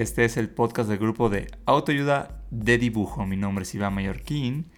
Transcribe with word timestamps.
este 0.00 0.24
es 0.24 0.36
el 0.36 0.48
podcast 0.48 0.88
del 0.88 0.98
grupo 0.98 1.28
de 1.28 1.46
autoayuda 1.66 2.42
de 2.50 2.78
dibujo. 2.78 3.26
Mi 3.26 3.36
nombre 3.36 3.62
es 3.64 3.74
Iván 3.74 3.94
Mallorquín 3.94 4.70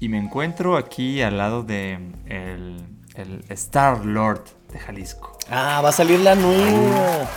y 0.00 0.08
me 0.08 0.18
encuentro 0.18 0.76
aquí 0.76 1.20
al 1.22 1.38
lado 1.38 1.62
de 1.62 1.94
el, 2.26 2.76
el 3.14 3.44
Star 3.50 4.04
Lord 4.04 4.44
de 4.72 4.78
Jalisco. 4.78 5.36
Ah, 5.50 5.80
va 5.82 5.90
a 5.90 5.92
salir 5.92 6.20
la 6.20 6.34
nueva. 6.34 7.28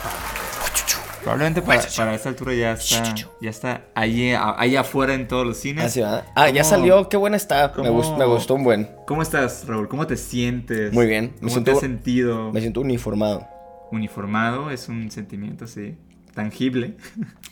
Probablemente 1.21 1.61
para, 1.63 1.81
para 1.97 2.13
esta 2.13 2.29
altura 2.29 2.53
ya 2.53 2.73
está, 2.73 3.15
ya 3.41 3.49
está 3.49 3.85
ahí, 3.95 4.31
ahí 4.37 4.75
afuera 4.75 5.15
en 5.15 5.27
todos 5.27 5.45
los 5.45 5.57
cines. 5.57 5.83
Ah, 5.85 5.89
sí. 5.89 6.01
Ah, 6.35 6.49
ya 6.49 6.61
¿Cómo- 6.61 6.69
salió, 6.69 7.09
qué 7.09 7.17
buena 7.17 7.35
está. 7.35 7.69
Me, 7.69 7.73
cómo- 7.87 7.99
gust- 8.03 8.17
me 8.17 8.25
gustó 8.25 8.53
un 8.53 8.63
buen. 8.63 8.89
¿Cómo 9.07 9.23
estás, 9.23 9.65
Raúl? 9.67 9.87
¿Cómo 9.87 10.05
te 10.05 10.17
sientes? 10.17 10.93
Muy 10.93 11.07
bien, 11.07 11.31
me 11.35 11.39
¿Cómo 11.39 11.49
siento- 11.49 11.71
te 11.71 11.77
has 11.77 11.79
sentido? 11.81 12.51
Me 12.53 12.61
siento 12.61 12.81
uniformado. 12.81 13.47
Uniformado 13.91 14.69
es 14.69 14.87
un 14.87 15.09
sentimiento 15.09 15.65
así, 15.65 15.97
tangible. 16.35 16.97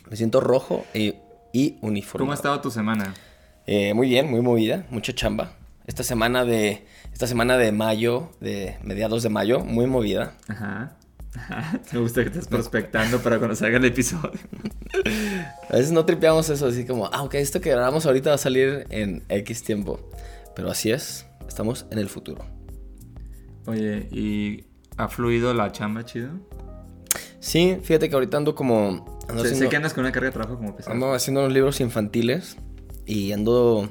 Me 0.08 0.16
siento 0.16 0.40
rojo 0.40 0.86
y, 0.94 1.14
y 1.52 1.78
uniformado. 1.80 2.24
¿Cómo 2.24 2.32
ha 2.32 2.36
estado 2.36 2.60
tu 2.60 2.70
semana? 2.70 3.12
Eh, 3.66 3.94
muy 3.94 4.08
bien, 4.08 4.30
muy 4.30 4.40
movida, 4.40 4.86
mucha 4.90 5.12
chamba. 5.12 5.56
Esta 5.86 6.04
semana 6.04 6.44
de 6.44 6.86
esta 7.12 7.26
semana 7.26 7.56
de 7.56 7.72
mayo, 7.72 8.30
de 8.40 8.76
mediados 8.82 9.22
de 9.22 9.28
mayo, 9.28 9.60
muy 9.60 9.86
movida. 9.86 10.34
Ajá. 10.48 10.96
Ajá. 11.36 11.80
Me 11.92 11.98
gusta 11.98 12.22
que 12.22 12.28
estés 12.28 12.46
prospectando 12.46 13.20
para 13.20 13.38
cuando 13.38 13.56
salga 13.56 13.78
el 13.78 13.84
episodio. 13.84 14.32
A 15.68 15.76
veces 15.76 15.92
no 15.92 16.04
tripeamos 16.04 16.48
eso, 16.50 16.66
así 16.66 16.86
como, 16.86 17.06
ah, 17.12 17.22
ok, 17.22 17.34
esto 17.34 17.60
que 17.60 17.70
grabamos 17.70 18.06
ahorita 18.06 18.30
va 18.30 18.36
a 18.36 18.38
salir 18.38 18.86
en 18.90 19.24
X 19.28 19.64
tiempo. 19.64 19.98
Pero 20.54 20.70
así 20.70 20.92
es, 20.92 21.26
estamos 21.48 21.86
en 21.90 21.98
el 21.98 22.08
futuro. 22.08 22.44
Oye, 23.66 24.08
¿y 24.12 24.64
ha 24.96 25.08
fluido 25.08 25.52
la 25.54 25.72
chamba 25.72 26.04
chido? 26.04 26.30
Sí, 27.44 27.78
fíjate 27.82 28.08
que 28.08 28.14
ahorita 28.14 28.38
ando 28.38 28.54
como... 28.54 29.04
Ando 29.28 29.42
Sé, 29.42 29.48
sé 29.50 29.54
haciendo- 29.54 29.68
que 29.68 29.76
andas 29.76 29.92
con 29.92 30.02
una 30.04 30.12
carga 30.12 30.28
de 30.28 30.32
trabajo 30.32 30.56
como 30.56 30.74
pesada. 30.74 30.94
Ando 30.94 31.12
haciendo 31.12 31.40
unos 31.42 31.52
libros 31.52 31.78
infantiles 31.80 32.56
y 33.04 33.32
ando 33.32 33.90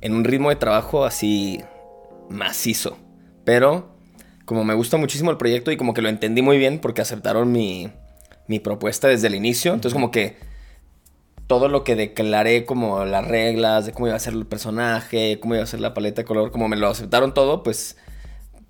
en 0.00 0.14
un 0.14 0.24
ritmo 0.24 0.50
de 0.50 0.56
trabajo 0.56 1.04
así 1.04 1.60
macizo. 2.28 2.98
Pero 3.44 3.94
como 4.44 4.64
me 4.64 4.74
gusta 4.74 4.96
muchísimo 4.96 5.30
el 5.30 5.36
proyecto 5.36 5.70
y 5.70 5.76
como 5.76 5.94
que 5.94 6.02
lo 6.02 6.08
entendí 6.08 6.42
muy 6.42 6.58
bien 6.58 6.80
porque 6.80 7.02
aceptaron 7.02 7.52
mi, 7.52 7.88
mi 8.48 8.58
propuesta 8.58 9.06
desde 9.06 9.28
el 9.28 9.36
inicio. 9.36 9.74
Entonces 9.74 9.94
como 9.94 10.10
que 10.10 10.36
todo 11.46 11.68
lo 11.68 11.84
que 11.84 11.94
declaré 11.94 12.64
como 12.64 13.04
las 13.04 13.28
reglas 13.28 13.86
de 13.86 13.92
cómo 13.92 14.08
iba 14.08 14.16
a 14.16 14.20
ser 14.20 14.32
el 14.34 14.44
personaje, 14.46 15.38
cómo 15.38 15.54
iba 15.54 15.62
a 15.62 15.68
ser 15.68 15.78
la 15.80 15.94
paleta 15.94 16.22
de 16.22 16.26
color, 16.26 16.50
como 16.50 16.66
me 16.66 16.76
lo 16.76 16.88
aceptaron 16.88 17.32
todo, 17.32 17.62
pues 17.62 17.96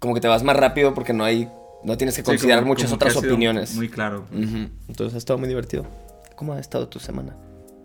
como 0.00 0.12
que 0.12 0.20
te 0.20 0.28
vas 0.28 0.42
más 0.42 0.56
rápido 0.56 0.92
porque 0.92 1.14
no 1.14 1.24
hay... 1.24 1.48
No 1.84 1.96
tienes 1.96 2.14
que 2.16 2.22
Sí, 2.22 2.26
considerar 2.26 2.60
como- 2.60 2.72
muchas 2.72 2.90
como 2.90 2.98
que 2.98 3.08
otras 3.08 3.16
opiniones. 3.24 3.74
Muy 3.74 3.88
claro. 3.88 4.26
Ujú. 4.32 4.68
Entonces 4.88 5.14
ha 5.14 5.18
estado 5.18 5.38
muy 5.38 5.48
divertido. 5.48 5.86
¿Cómo 6.36 6.52
ha 6.54 6.60
estado 6.60 6.88
tu 6.88 6.98
semana? 6.98 7.36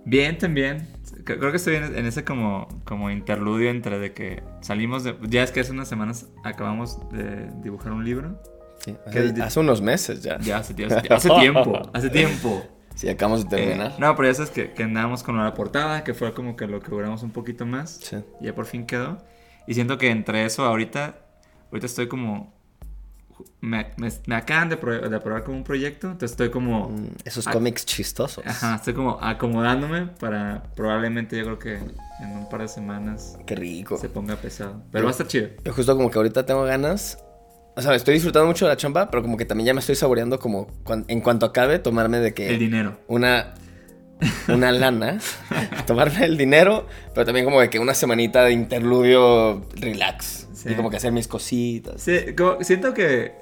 Bien, 0.06 0.38
también. 0.38 0.88
Creo 1.26 1.52
que 1.52 1.58
estoy 1.58 1.76
en, 1.76 1.96
en 1.98 2.06
ese 2.06 2.24
como, 2.24 2.68
como 2.86 3.10
interludio 3.12 3.70
entre 3.70 4.00
de 4.00 4.14
que 4.14 4.42
salimos 4.62 5.04
de... 5.04 5.16
Ya 5.28 5.44
es 5.44 5.52
que 5.52 5.60
hace 5.60 5.72
unas 5.72 5.88
semanas 5.90 6.28
acabamos 6.44 6.98
de 7.12 7.50
dibujar 7.62 7.92
un 7.92 8.06
libro. 8.06 8.42
Sí, 8.86 8.96
¿Qué 9.12 9.20
hace, 9.20 9.34
di- 9.34 9.42
hace 9.42 9.60
unos 9.60 9.82
meses 9.82 10.22
ya. 10.24 10.40
Ya 10.40 10.58
hace, 10.60 10.74
hace- 10.86 11.14
hace 11.14 11.30
tiempo, 11.30 11.82
hace 11.94 12.10
tiempo. 12.10 12.64
Sí, 12.96 13.08
acabamos 13.10 13.48
de 13.48 13.56
Eh, 13.58 13.66
terminar. 13.68 13.94
no, 14.00 14.16
pero 14.16 14.28
ya 14.28 14.34
sabes 14.34 14.50
que, 14.50 14.72
que 14.74 14.82
andábamos 14.82 15.22
con 15.22 15.38
la 15.38 15.54
portada, 15.54 16.04
que 16.04 16.16
fue 16.16 16.34
como 16.34 16.56
que 16.56 16.66
lo 16.66 16.80
que 16.80 16.90
duramos 16.90 17.22
un 17.22 17.30
poquito 17.30 17.64
más. 17.64 18.00
Sí. 18.02 18.18
Ya 18.42 18.56
por 18.56 18.66
fin 18.66 18.88
quedó. 18.88 19.20
Y 19.68 19.76
siento 19.76 20.00
que 20.00 20.10
entre 20.10 20.46
eso 20.46 20.64
ahorita, 20.66 21.16
ahorita 21.72 21.86
estoy 21.86 22.08
como... 22.08 22.57
Me, 23.62 23.88
me- 23.98 24.12
me 24.28 24.36
acaban 24.36 24.70
de, 24.70 24.76
de 24.76 25.16
aprobar 25.16 25.44
como 25.44 25.58
un 25.58 25.64
proyecto, 25.64 26.08
entonces 26.08 26.32
estoy 26.32 26.50
como... 26.50 26.90
Mm, 26.90 27.08
Esos 27.26 27.46
cómics 27.48 27.86
chistosos. 27.86 28.46
Ajá, 28.46 28.76
estoy 28.76 28.94
como 28.94 29.18
acomodándome 29.22 30.08
para 30.20 30.64
probablemente 30.76 31.38
yo 31.38 31.44
creo 31.44 31.60
que 31.60 31.76
en 31.76 32.32
un 32.32 32.50
par 32.50 32.62
de 32.62 32.68
semanas 32.68 33.38
Qué 33.46 33.56
rico. 33.56 33.98
se 33.98 34.10
ponga 34.10 34.36
pesado. 34.38 34.82
Pero 34.92 35.06
va 35.06 35.10
a 35.10 35.12
estar 35.12 35.28
chido. 35.28 35.50
Yo 35.64 35.74
justo 35.74 35.96
como 35.96 36.10
que 36.10 36.18
ahorita 36.18 36.46
tengo 36.46 36.64
ganas. 36.64 37.20
O 37.76 37.82
sea, 37.82 37.94
estoy 37.94 38.16
disfrutando 38.16 38.48
mucho 38.48 38.66
de 38.66 38.72
la 38.72 38.78
chamba, 38.78 39.12
pero 39.12 39.22
como 39.22 39.38
que 39.38 39.46
también 39.46 39.68
ya 39.68 39.74
me 39.76 39.82
estoy 39.82 39.96
saboreando 39.96 40.40
como 40.40 40.68
cuan- 40.84 41.06
en 41.08 41.22
cuanto 41.22 41.46
acabe 41.46 41.78
tomarme 41.78 42.18
de 42.20 42.34
que 42.34 42.50
El 42.50 42.60
dinero. 42.60 42.98
una 43.08 43.54
una 44.48 44.72
lana, 44.72 45.20
tomarme 45.86 46.26
el 46.26 46.38
dinero, 46.38 46.88
pero 47.14 47.26
también 47.26 47.46
como 47.46 47.62
de 47.62 47.70
que 47.70 47.78
una 47.78 47.94
semanita 47.94 48.44
de 48.46 48.52
interludio 48.54 49.64
relax 49.76 50.47
Sí. 50.68 50.74
y 50.74 50.76
como 50.76 50.90
que 50.90 50.98
hacer 50.98 51.12
mis 51.12 51.28
cositas. 51.28 52.02
Sí, 52.02 52.34
como- 52.38 52.64
siento 52.64 52.94
que 52.94 53.34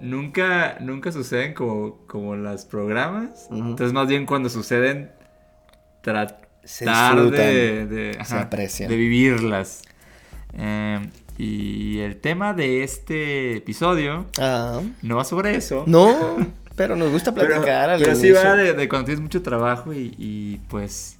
nunca, 0.00 0.78
nunca 0.80 1.10
suceden 1.12 1.54
como, 1.54 1.98
como 2.06 2.36
las 2.36 2.64
programas. 2.64 3.48
Entonces 3.50 3.92
más 3.92 4.08
bien 4.08 4.26
cuando 4.26 4.48
suceden 4.48 5.10
tratar 6.02 6.48
de, 7.30 7.86
de, 7.86 8.16
ajá, 8.20 8.48
de 8.50 8.96
vivirlas. 8.96 9.82
Eh, 10.54 10.98
y 11.36 11.98
el 12.00 12.16
tema 12.16 12.52
de 12.52 12.82
este 12.82 13.56
episodio 13.58 14.26
Ah, 14.38 14.80
no 15.02 15.16
va 15.16 15.24
sobre 15.24 15.54
eso. 15.56 15.84
no, 15.86 16.36
pero 16.76 16.96
nos 16.96 17.10
gusta 17.12 17.32
Pero, 17.34 17.48
platicar 17.48 17.90
al 17.90 18.00
pero 18.00 18.16
sí 18.16 18.30
va 18.30 18.54
de, 18.56 18.72
de 18.72 18.88
cuando 18.88 19.06
tienes 19.06 19.22
mucho 19.22 19.42
trabajo 19.42 19.92
y, 19.92 20.14
y, 20.18 20.56
pues 20.68 21.17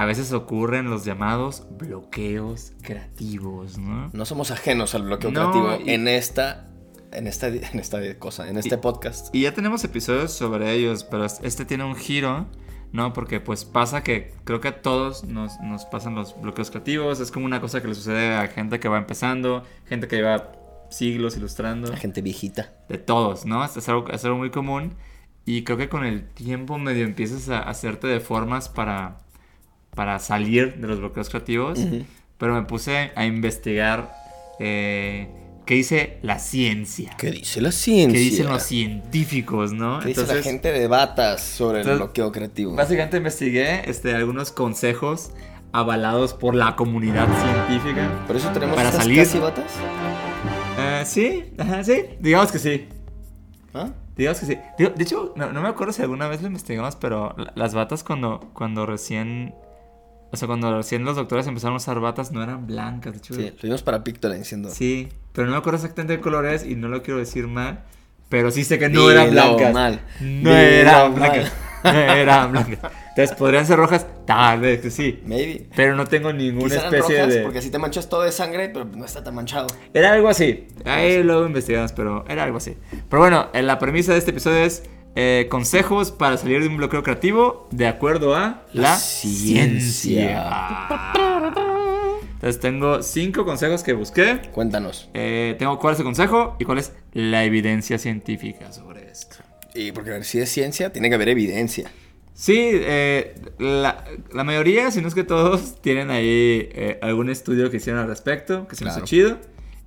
a 0.00 0.04
veces 0.04 0.32
ocurren 0.32 0.88
los 0.90 1.04
llamados 1.04 1.66
bloqueos 1.78 2.72
creativos, 2.82 3.78
¿no? 3.78 4.10
No 4.12 4.24
somos 4.26 4.52
ajenos 4.52 4.94
al 4.94 5.02
bloqueo 5.02 5.32
No, 5.32 5.50
creativo 5.50 5.84
y- 5.84 5.90
en 5.94 6.06
esta 6.06 6.64
en 7.10 7.26
esta 7.26 7.48
en 7.48 7.80
esta 7.80 7.98
cosa, 8.18 8.48
en 8.48 8.58
este 8.58 8.76
Y- 8.76 8.78
podcast. 8.78 9.34
Y 9.34 9.42
ya 9.42 9.54
tenemos 9.54 9.82
episodios 9.82 10.32
sobre 10.32 10.72
ellos, 10.72 11.02
pero 11.02 11.24
es- 11.24 11.40
este 11.42 11.64
tiene 11.64 11.82
un 11.84 11.96
giro, 11.96 12.46
¿no? 12.92 13.12
Porque 13.12 13.40
pues 13.40 13.64
pasa 13.64 14.04
que 14.04 14.34
creo 14.44 14.60
que 14.60 14.68
a 14.68 14.82
todos 14.82 15.24
nos, 15.24 15.58
nos 15.62 15.84
pasan 15.86 16.14
los 16.14 16.40
bloqueos 16.40 16.70
creativos, 16.70 17.18
es 17.18 17.32
como 17.32 17.46
una 17.46 17.60
cosa 17.60 17.80
que 17.82 17.88
le 17.88 17.94
sucede 17.96 18.36
a 18.36 18.46
gente 18.46 18.78
que 18.78 18.88
va 18.88 18.98
empezando, 18.98 19.64
gente 19.86 20.06
que 20.06 20.16
lleva 20.16 20.52
siglos 20.90 21.36
ilustrando. 21.36 21.90
La 21.90 21.96
gente 21.96 22.22
viejita. 22.22 22.72
de 22.88 22.98
todos, 22.98 23.46
¿no? 23.46 23.64
Es 23.64 23.88
algo, 23.88 24.08
es 24.10 24.24
algo 24.24 24.38
muy 24.38 24.50
común. 24.50 24.94
Y 25.44 25.64
creo 25.64 25.76
que 25.78 25.88
con 25.88 26.04
el 26.04 26.28
tiempo 26.28 26.78
medio 26.78 27.04
empiezas 27.04 27.48
a 27.48 27.60
hacerte 27.60 28.06
de 28.06 28.20
formas 28.20 28.68
para, 28.68 29.16
para 29.98 30.20
salir 30.20 30.76
de 30.76 30.86
los 30.86 31.00
bloqueos 31.00 31.28
creativos. 31.28 31.76
Ujú. 31.80 32.04
Pero 32.38 32.54
me 32.54 32.62
puse 32.62 33.10
a 33.16 33.24
investigar 33.24 34.14
eh, 34.60 35.26
qué 35.66 35.74
dice 35.74 36.18
la 36.22 36.38
ciencia. 36.38 37.10
¿Qué 37.18 37.32
dice 37.32 37.60
la 37.60 37.72
ciencia? 37.72 38.16
¿Qué 38.16 38.24
dicen 38.24 38.46
los 38.46 38.62
científicos, 38.62 39.72
no? 39.72 39.98
¿Qué 39.98 40.10
dice 40.10 40.24
la 40.24 40.40
gente 40.40 40.70
de 40.70 40.86
batas 40.86 41.42
sobre 41.42 41.80
el 41.80 41.96
bloqueo 41.96 42.30
creativo? 42.30 42.76
Básicamente 42.76 43.16
investigué 43.16 43.90
este, 43.90 44.14
algunos 44.14 44.52
consejos 44.52 45.32
avalados 45.72 46.32
por 46.32 46.54
la 46.54 46.76
comunidad 46.76 47.26
científica. 47.66 48.08
Por 48.28 48.36
eso 48.36 48.50
tenemos 48.50 48.76
para 48.76 48.90
estas 48.90 49.02
salir. 49.02 49.18
casi 49.18 49.38
batas. 49.40 49.72
Eh, 50.78 51.02
sí, 51.06 51.44
ajá, 51.58 51.82
sí, 51.82 52.04
digamos 52.20 52.52
que 52.52 52.60
sí. 52.60 52.86
¿Ah? 53.74 53.88
Digamos 54.16 54.38
que 54.38 54.46
sí. 54.46 54.58
De 54.78 55.02
hecho, 55.02 55.32
no, 55.34 55.52
no 55.52 55.60
me 55.60 55.68
acuerdo 55.68 55.92
si 55.92 56.02
alguna 56.02 56.28
vez 56.28 56.40
lo 56.40 56.46
investigamos, 56.46 56.94
pero 56.94 57.34
la- 57.36 57.52
las 57.56 57.74
batas 57.74 58.04
cuando, 58.04 58.48
cuando 58.52 58.86
recién... 58.86 59.56
O 60.30 60.36
sea, 60.36 60.46
cuando 60.46 60.76
recién 60.76 61.04
los 61.04 61.16
doctores 61.16 61.46
empezaron 61.46 61.74
a 61.74 61.76
usar 61.78 62.00
batas 62.00 62.32
no 62.32 62.42
eran 62.42 62.66
blancas, 62.66 63.12
de 63.12 63.18
hecho. 63.18 63.34
Sí, 63.34 63.50
lo 63.56 63.62
vimos 63.62 63.82
para 63.82 64.04
Pictoline 64.04 64.40
diciendo. 64.40 64.68
Sí, 64.70 65.08
pero 65.32 65.46
no 65.46 65.52
me 65.52 65.58
acuerdo 65.58 65.76
exactamente 65.78 66.16
de 66.16 66.20
color 66.20 66.46
es 66.46 66.64
y 66.66 66.74
no 66.74 66.88
lo 66.88 67.02
quiero 67.02 67.18
decir 67.18 67.46
mal. 67.46 67.84
Pero 68.28 68.50
sí 68.50 68.62
sé 68.64 68.78
que 68.78 68.90
no 68.90 69.10
eran 69.10 69.30
blancas. 69.30 69.72
mal. 69.72 70.00
No 70.20 70.52
eran 70.52 71.14
blancas. 71.14 71.52
No 71.84 71.90
eran 71.90 72.50
blancas. 72.50 72.92
Entonces, 73.10 73.36
¿podrían 73.36 73.64
ser 73.64 73.78
rojas? 73.78 74.04
Tal 74.26 74.60
vez 74.60 74.80
que 74.80 74.90
sí. 74.90 75.22
Maybe. 75.24 75.68
Pero 75.76 75.94
no 75.94 76.06
tengo 76.06 76.32
ninguna 76.32 76.64
Quizá 76.64 76.80
eran 76.88 76.94
especie 76.94 77.18
rojas 77.18 77.34
de... 77.34 77.42
porque 77.42 77.58
así 77.60 77.70
te 77.70 77.78
manchas 77.78 78.08
todo 78.08 78.22
de 78.22 78.32
sangre, 78.32 78.68
pero 78.68 78.84
no 78.84 79.04
está 79.04 79.22
tan 79.22 79.36
manchado. 79.36 79.68
Era 79.94 80.12
algo 80.12 80.28
así. 80.28 80.66
Ahí 80.84 81.22
luego 81.22 81.46
investigamos, 81.46 81.92
pero 81.92 82.24
era 82.28 82.42
algo 82.42 82.56
así. 82.56 82.76
Pero 83.08 83.20
bueno, 83.20 83.48
eh, 83.54 83.62
la 83.62 83.78
premisa 83.78 84.12
de 84.12 84.18
este 84.18 84.32
episodio 84.32 84.58
es 84.58 84.82
eh, 85.20 85.48
consejos 85.50 86.12
para 86.12 86.36
salir 86.36 86.60
de 86.62 86.68
un 86.68 86.76
bloqueo 86.76 87.02
creativo 87.02 87.66
de 87.72 87.88
acuerdo 87.88 88.36
a 88.36 88.62
la, 88.72 88.82
La 88.82 88.96
ciencia. 88.96 90.44
Entonces 92.34 92.60
tengo 92.60 93.02
cinco 93.02 93.44
consejos 93.44 93.82
que 93.82 93.94
busqué. 93.94 94.40
Cuéntanos. 94.52 95.08
Eh, 95.14 95.56
tengo 95.58 95.78
cuál 95.80 95.94
es 95.94 96.00
el 96.00 96.04
consejo 96.04 96.54
y 96.60 96.64
cuál 96.64 96.78
es 96.78 96.92
la 97.12 97.44
evidencia 97.44 97.98
científica 97.98 98.70
sobre 98.72 99.10
esto. 99.10 99.36
Y 99.74 99.90
porque 99.92 100.10
a 100.10 100.12
ver 100.14 100.24
si 100.24 100.38
es 100.38 100.48
ciencia, 100.50 100.92
tiene 100.92 101.08
que 101.08 101.16
haber 101.16 101.28
evidencia. 101.30 101.90
Sí, 102.34 102.56
eh, 102.72 103.34
la, 103.58 104.04
la 104.32 104.44
mayoría, 104.44 104.92
si 104.92 105.00
no 105.00 105.08
es 105.08 105.14
que 105.14 105.24
todos, 105.24 105.74
tienen 105.82 106.10
ahí 106.10 106.68
eh, 106.72 106.98
algún 107.02 107.28
estudio 107.28 107.70
que 107.72 107.78
hicieron 107.78 108.00
al 108.02 108.08
respecto, 108.08 108.68
que 108.68 108.76
se 108.76 108.84
me 108.84 108.90
hizo 108.90 108.98
Claro. 109.00 109.06
chido. 109.08 109.38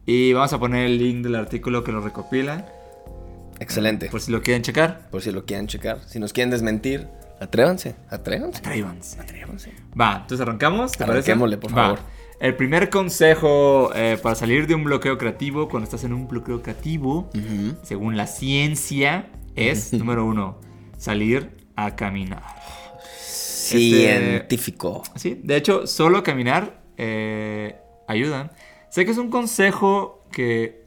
Y 0.06 0.34
vamos 0.34 0.52
a 0.52 0.60
poner 0.60 0.88
el 0.88 0.98
link 0.98 1.24
del 1.24 1.36
artículo 1.36 1.86
que 1.86 1.94
lo 1.94 2.02
recopila, 2.02 2.66
Excelente. 3.62 4.08
por 4.08 4.20
si 4.22 4.32
lo 4.32 4.42
quieren 4.42 4.64
checar. 4.64 5.10
Por 5.10 5.22
si 5.22 5.32
lo 5.32 5.46
quieren 5.46 5.68
checar. 5.68 6.00
Si 6.08 6.20
nos 6.20 6.34
quieren 6.34 6.50
desmentir, 6.50 7.08
atrévanse. 7.40 7.96
Atrévanse. 8.10 8.60
Atrévanse. 8.60 9.22
Atrévanse. 9.22 9.72
Va, 10.00 10.18
entonces 10.22 10.42
arrancamos, 10.42 10.92
¿te 10.92 11.06
parece? 11.06 11.32
Arranquémosle, 11.32 11.58
por 11.58 11.72
Va. 11.72 11.76
favor. 11.76 12.00
El 12.40 12.56
primer 12.56 12.90
consejo 12.90 13.92
eh, 13.94 14.18
para 14.22 14.34
salir 14.34 14.66
de 14.66 14.74
un 14.74 14.84
bloqueo 14.84 15.20
creativo, 15.20 15.70
cuando 15.70 15.84
estás 15.84 16.04
en 16.04 16.12
un 16.12 16.28
bloqueo 16.28 16.64
creativo, 16.64 17.30
según 17.84 18.18
la 18.18 18.26
ciencia, 18.26 19.30
es, 19.56 19.94
número 19.94 20.26
uno, 20.26 20.60
salir 20.98 21.52
a 21.76 21.96
caminar. 21.96 22.44
Científico. 23.16 25.04
Sí, 25.16 25.40
de 25.44 25.56
hecho, 25.56 25.86
solo 25.86 26.24
caminar 26.24 26.82
eh, 26.98 27.76
ayuda. 28.08 28.52
Sé 28.90 29.06
que 29.06 29.12
es 29.12 29.18
un 29.18 29.30
consejo 29.30 30.26
que... 30.32 30.81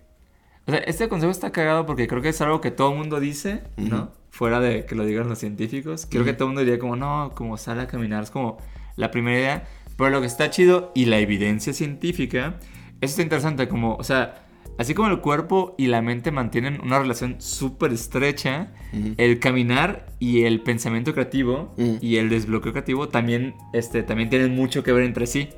O 0.67 0.71
sea, 0.71 0.81
este 0.81 1.09
consejo 1.09 1.31
está 1.31 1.53
cagado 1.53 1.85
porque 1.87 2.07
creo 2.07 2.23
que 2.23 2.31
es 2.31 2.41
algo 2.41 2.61
que 2.61 2.71
todo 2.71 2.93
el 2.93 2.99
mundo 2.99 3.21
dice, 3.21 3.63
¿no? 3.77 3.97
Ujú. 4.05 4.09
Fuera 4.31 4.61
de 4.61 4.85
que 4.87 4.95
lo 4.95 5.05
digan 5.05 5.29
los 5.29 5.39
científicos. 5.39 6.07
Creo 6.11 6.25
que 6.25 6.33
todo 6.33 6.45
el 6.45 6.55
mundo 6.55 6.61
diría 6.63 6.79
como, 6.79 6.97
no, 6.97 7.33
como 7.35 7.57
sale 7.57 7.83
a 7.83 7.87
caminar. 7.87 8.23
Es 8.25 8.31
como 8.31 8.59
la 8.97 9.11
primera 9.11 9.39
idea. 9.39 9.65
Pero 9.97 10.11
lo 10.11 10.21
que 10.21 10.27
está 10.27 10.51
chido 10.51 10.91
y 10.95 11.05
la 11.05 11.19
evidencia 11.19 11.73
científica, 11.73 12.57
eso 13.01 13.11
está 13.13 13.23
interesante. 13.23 13.69
Como, 13.69 13.95
o 13.95 14.03
sea, 14.03 14.45
así 14.77 14.93
como 14.95 15.09
el 15.09 15.21
cuerpo 15.21 15.77
y 15.79 15.87
la 15.87 16.03
mente 16.03 16.33
mantienen 16.33 16.81
una 16.83 16.99
relación 16.99 17.37
súper 17.41 17.93
estrecha, 17.93 18.73
Ujú. 18.93 19.15
el 19.19 19.39
caminar 19.39 20.07
y 20.19 20.45
el 20.45 20.63
pensamiento 20.63 21.13
creativo 21.13 21.75
y 22.01 22.17
el 22.17 22.29
desbloqueo 22.29 22.73
creativo 22.73 23.09
también, 23.09 23.55
este, 23.73 24.03
también 24.03 24.31
tienen 24.31 24.53
mucho 24.57 24.83
que 24.83 24.93
ver 24.93 25.05
entre 25.05 25.27
sí. 25.29 25.51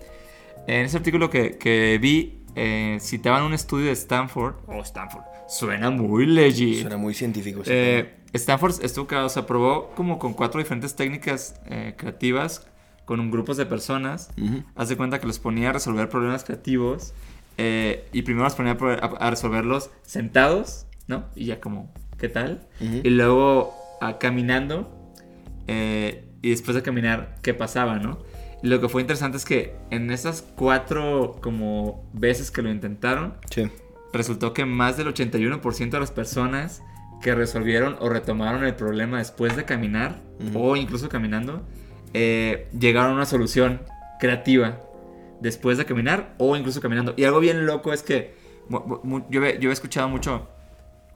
En 0.67 0.85
ese 0.85 0.97
artículo 0.99 1.31
que, 1.31 1.57
que 1.57 1.97
vi, 2.03 2.41
eh, 2.57 2.99
citaban 3.01 3.45
un 3.45 3.55
estudio 3.55 3.87
de 3.87 3.93
Stanford. 3.93 4.57
Oh, 4.67 4.81
Stanford. 4.81 5.23
Suena 5.49 5.91
muy 5.91 6.27
legit. 6.27 6.81
Suena 6.81 6.97
muy 6.97 7.15
científico. 7.15 7.63
Eh, 7.67 8.17
Stanford 8.33 8.83
estuvo, 8.83 9.07
o 9.25 9.29
sea, 9.29 9.47
probó 9.47 9.91
como 9.95 10.19
con 10.19 10.35
cuatro 10.35 10.59
diferentes 10.59 10.97
técnicas 10.97 11.61
eh, 11.67 11.95
creativas 11.97 12.67
con 13.05 13.21
un 13.21 13.31
grupos 13.31 13.57
de 13.57 13.67
personas. 13.67 14.31
Haz 14.75 14.89
de 14.89 14.97
cuenta 14.97 15.21
que 15.21 15.27
los 15.27 15.39
ponía 15.39 15.71
a 15.71 15.73
resolver 15.73 16.09
problemas 16.09 16.43
creativos 16.43 17.15
eh, 17.57 18.09
y 18.13 18.23
primero 18.23 18.45
los 18.45 18.55
ponía 18.55 18.73
a, 18.73 19.31
resolverlos 19.31 19.91
sentados, 20.03 20.87
¿no? 21.07 21.27
Y 21.37 21.47
ya 21.47 21.61
como, 21.61 21.93
¿qué 22.19 22.29
tal? 22.29 22.67
Y 22.81 23.11
luego 23.11 23.75
caminando 24.19 25.15
eh, 25.67 26.25
y 26.43 26.51
después 26.51 26.75
de 26.75 26.83
caminar, 26.83 27.37
¿qué 27.43 27.55
pasaba, 27.55 27.99
no? 27.99 28.19
Lo 28.63 28.81
que 28.81 28.89
fue 28.89 29.03
interesante 29.03 29.37
es 29.37 29.45
que 29.45 29.75
en 29.91 30.11
esas 30.11 30.43
cuatro 30.57 31.37
como 31.41 32.05
veces 32.13 32.51
que 32.51 32.63
lo 32.63 32.71
intentaron, 32.71 33.35
Sí. 33.51 33.69
resultó 34.13 34.53
que 34.55 34.65
más 34.65 34.97
del 34.97 35.09
81% 35.09 35.97
de 35.97 36.01
las 36.01 36.11
personas 36.11 36.83
que 37.23 37.35
resolvieron 37.35 37.97
o 38.01 38.09
retomaron 38.09 38.65
el 38.65 38.75
problema 38.75 39.19
después 39.19 39.57
de 39.57 39.65
caminar 39.65 40.21
o 40.55 40.77
incluso 40.77 41.09
caminando, 41.09 41.63
eh, 42.15 42.69
llegaron 42.79 43.13
a 43.13 43.15
una 43.15 43.27
solución 43.27 43.81
creativa 44.21 44.81
después 45.41 45.77
de 45.77 45.85
caminar 45.85 46.35
o 46.39 46.57
incluso 46.57 46.81
caminando. 46.81 47.13
Y 47.17 47.25
algo 47.25 47.41
bien 47.41 47.67
loco 47.67 47.93
es 47.93 48.03
que 48.03 48.35
yo, 49.31 49.45
he, 49.45 49.59
yo 49.59 49.71
he 49.71 49.73
escuchado 49.73 50.09
mucho 50.09 50.49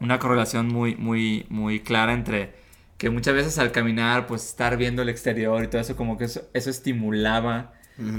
una 0.00 0.18
correlación 0.18 0.68
muy, 0.68 0.94
muy, 0.96 1.46
muy 1.48 1.80
clara 1.80 2.12
entre 2.12 2.52
que 3.00 3.08
muchas 3.08 3.32
veces 3.32 3.58
al 3.58 3.72
caminar, 3.72 4.26
pues 4.26 4.44
estar 4.44 4.76
viendo 4.76 5.00
el 5.00 5.08
exterior 5.08 5.64
y 5.64 5.68
todo 5.68 5.80
eso, 5.80 5.96
como 5.96 6.18
que 6.18 6.24
eso, 6.24 6.42
eso 6.52 6.68
estimulaba 6.68 7.72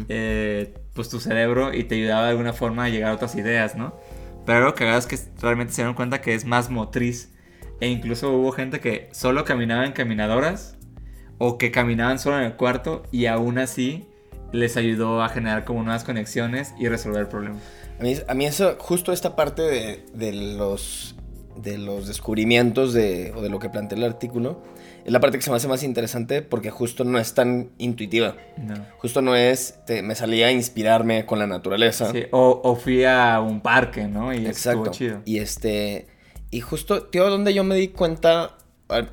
eh, 0.09 0.73
pues 0.95 1.07
tu 1.07 1.19
cerebro 1.19 1.71
y 1.71 1.83
te 1.83 1.93
ayudaba 1.93 2.23
de 2.23 2.31
alguna 2.31 2.51
forma 2.51 2.85
a 2.85 2.89
llegar 2.89 3.11
a 3.11 3.13
otras 3.13 3.35
ideas, 3.35 3.75
¿no? 3.75 3.95
Pero 4.43 4.61
lo 4.61 4.73
cagado 4.73 4.97
es 4.97 5.05
que 5.05 5.19
realmente 5.39 5.73
se 5.73 5.83
dieron 5.83 5.93
cuenta 5.93 6.19
que 6.19 6.33
es 6.33 6.45
más 6.45 6.71
motriz. 6.71 7.31
E 7.79 7.89
incluso 7.89 8.31
hubo 8.31 8.51
gente 8.53 8.79
que 8.79 9.07
solo 9.11 9.45
caminaba 9.45 9.85
en 9.85 9.91
caminadoras 9.91 10.79
o 11.37 11.59
que 11.59 11.69
caminaban 11.69 12.17
solo 12.17 12.39
en 12.39 12.45
el 12.45 12.55
cuarto 12.55 13.03
y 13.11 13.27
aún 13.27 13.59
así 13.59 14.07
les 14.51 14.77
ayudó 14.77 15.21
a 15.21 15.29
generar 15.29 15.63
como 15.63 15.83
nuevas 15.83 16.03
conexiones 16.03 16.73
y 16.79 16.87
resolver 16.87 17.29
problemas. 17.29 17.61
A 17.99 18.03
mí, 18.03 18.15
a 18.27 18.33
mí 18.33 18.47
eso, 18.47 18.77
justo 18.79 19.13
esta 19.13 19.35
parte 19.35 19.61
de, 19.61 20.05
de 20.15 20.33
los, 20.33 21.15
de 21.55 21.77
los 21.77 22.07
descubrimientos 22.07 22.93
de, 22.93 23.33
o 23.35 23.41
de 23.41 23.49
lo 23.49 23.59
que 23.59 23.69
plantea 23.69 23.97
el 23.97 24.03
artículo, 24.03 24.61
es 25.05 25.11
la 25.11 25.19
parte 25.19 25.37
que 25.37 25.43
se 25.43 25.49
me 25.49 25.55
hace 25.55 25.67
más 25.67 25.83
interesante 25.83 26.41
porque 26.41 26.69
justo 26.69 27.03
no 27.03 27.17
es 27.19 27.33
tan 27.33 27.71
intuitiva. 27.77 28.35
No. 28.57 28.75
Justo 28.99 29.21
no 29.21 29.35
es, 29.35 29.79
te- 29.85 30.01
me 30.01 30.15
salía 30.15 30.47
a 30.47 30.51
inspirarme 30.51 31.25
con 31.25 31.39
la 31.39 31.47
naturaleza. 31.47 32.11
Sí, 32.11 32.23
o, 32.31 32.61
o 32.63 32.75
fui 32.75 33.03
a 33.05 33.39
un 33.39 33.61
parque, 33.61 34.07
¿no? 34.07 34.33
Y 34.33 34.45
Exacto. 34.45 34.91
estuvo 34.91 34.93
chido. 34.93 35.21
Y 35.25 35.39
este, 35.39 36.07
y 36.51 36.59
justo, 36.61 37.03
tío, 37.03 37.29
donde 37.29 37.53
yo 37.53 37.63
me 37.63 37.75
di 37.75 37.87
cuenta, 37.89 38.57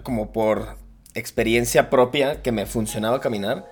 como 0.02 0.32
por 0.32 0.76
experiencia 1.14 1.90
propia, 1.90 2.42
que 2.42 2.52
me 2.52 2.66
funcionaba 2.66 3.20
caminar. 3.20 3.66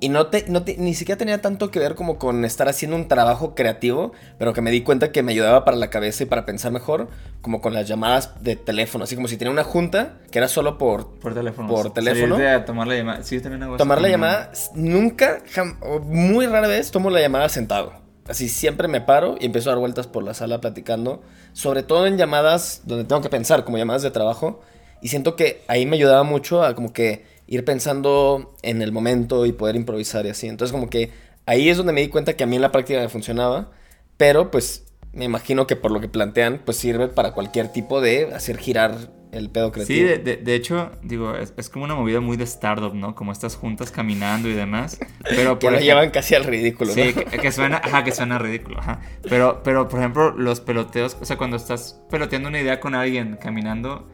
Y 0.00 0.10
no 0.10 0.28
te, 0.28 0.44
no 0.48 0.62
te- 0.62 0.76
ni 0.76 0.94
siquiera 0.94 1.18
tenía 1.18 1.40
tanto 1.40 1.70
que 1.72 1.80
ver 1.80 1.96
como 1.96 2.18
con 2.18 2.44
estar 2.44 2.68
haciendo 2.68 2.96
un 2.96 3.08
trabajo 3.08 3.54
creativo, 3.56 4.12
pero 4.38 4.52
que 4.52 4.60
me 4.60 4.70
di 4.70 4.82
cuenta 4.82 5.10
que 5.10 5.24
me 5.24 5.32
ayudaba 5.32 5.64
para 5.64 5.76
la 5.76 5.90
cabeza 5.90 6.22
y 6.22 6.26
para 6.26 6.46
pensar 6.46 6.70
mejor, 6.70 7.08
como 7.40 7.60
con 7.60 7.74
las 7.74 7.88
llamadas 7.88 8.42
de 8.42 8.54
teléfono, 8.54 9.04
así 9.04 9.16
como 9.16 9.26
si 9.26 9.36
tenía 9.36 9.50
una 9.50 9.64
junta 9.64 10.18
que 10.30 10.38
era 10.38 10.46
solo 10.46 10.78
por 10.78 11.18
Por 11.18 11.34
teléfono. 11.34 11.68
Por 11.68 11.92
teléfono. 11.92 12.36
A 12.36 12.64
tomar 12.64 12.86
la 12.86 12.94
llamada. 12.96 13.22
Sí, 13.24 13.34
yo 13.36 13.42
también 13.42 13.62
hago 13.64 13.76
tomar 13.76 14.00
la 14.00 14.08
llamada. 14.08 14.52
Nunca, 14.74 15.40
jam- 15.52 15.78
muy 16.04 16.46
rara 16.46 16.68
vez 16.68 16.90
tomo 16.92 17.10
la 17.10 17.20
llamada 17.20 17.48
sentado. 17.48 17.92
Así 18.28 18.48
siempre 18.48 18.88
me 18.88 19.00
paro 19.00 19.36
y 19.40 19.46
empiezo 19.46 19.70
a 19.70 19.72
dar 19.72 19.80
vueltas 19.80 20.06
por 20.06 20.22
la 20.22 20.34
sala 20.34 20.60
platicando, 20.60 21.22
sobre 21.54 21.82
todo 21.82 22.06
en 22.06 22.18
llamadas 22.18 22.82
donde 22.84 23.04
tengo 23.04 23.20
que 23.22 23.30
pensar, 23.30 23.64
como 23.64 23.78
llamadas 23.78 24.02
de 24.02 24.10
trabajo. 24.12 24.60
Y 25.00 25.08
siento 25.08 25.34
que 25.34 25.62
ahí 25.66 25.86
me 25.86 25.96
ayudaba 25.96 26.22
mucho 26.24 26.62
a 26.62 26.74
como 26.74 26.92
que 26.92 27.24
ir 27.48 27.64
pensando 27.64 28.54
en 28.62 28.82
el 28.82 28.92
momento 28.92 29.46
y 29.46 29.52
poder 29.52 29.74
improvisar 29.76 30.26
y 30.26 30.28
así. 30.28 30.46
Entonces 30.48 30.72
como 30.72 30.88
que 30.90 31.10
ahí 31.46 31.68
es 31.68 31.76
donde 31.76 31.92
me 31.92 32.00
di 32.02 32.08
cuenta 32.08 32.34
que 32.34 32.44
a 32.44 32.46
mí 32.46 32.56
en 32.56 32.62
la 32.62 32.70
práctica 32.72 33.00
me 33.00 33.08
funcionaba, 33.08 33.70
pero 34.16 34.50
pues 34.50 34.84
me 35.12 35.24
imagino 35.24 35.66
que 35.66 35.74
por 35.74 35.90
lo 35.90 36.00
que 36.00 36.08
plantean, 36.08 36.60
pues 36.64 36.76
sirve 36.76 37.08
para 37.08 37.32
cualquier 37.32 37.72
tipo 37.72 38.00
de 38.00 38.32
hacer 38.34 38.58
girar 38.58 39.10
el 39.32 39.50
pedo 39.50 39.72
creativo. 39.72 39.98
Sí, 39.98 40.04
de, 40.04 40.18
de- 40.18 40.36
de 40.36 40.54
hecho, 40.54 40.90
digo, 41.02 41.34
es, 41.34 41.52
es 41.56 41.68
como 41.68 41.84
una 41.84 41.94
movida 41.94 42.20
muy 42.20 42.36
de 42.38 42.44
startup, 42.44 42.94
¿no? 42.94 43.14
Como 43.14 43.32
estas 43.32 43.56
juntas 43.56 43.90
caminando 43.90 44.48
y 44.48 44.54
demás. 44.54 44.98
Pero 45.28 45.58
que 45.58 45.70
lo 45.70 45.78
llevan 45.80 46.10
casi 46.10 46.34
al 46.34 46.44
ridículo, 46.44 46.92
Sí, 46.92 47.12
¿no? 47.14 47.24
que, 47.30 47.38
que 47.38 47.52
suena, 47.52 47.78
ajá, 47.78 48.04
que 48.04 48.12
suena 48.12 48.38
ridículo, 48.38 48.78
ajá. 48.80 49.00
Pero, 49.28 49.62
pero, 49.62 49.88
por 49.88 49.98
ejemplo, 50.00 50.30
los 50.30 50.60
peloteos, 50.60 51.16
o 51.20 51.24
sea, 51.26 51.36
cuando 51.36 51.56
estás 51.56 52.00
peloteando 52.10 52.48
una 52.48 52.60
idea 52.60 52.80
con 52.80 52.94
alguien 52.94 53.38
caminando, 53.40 54.08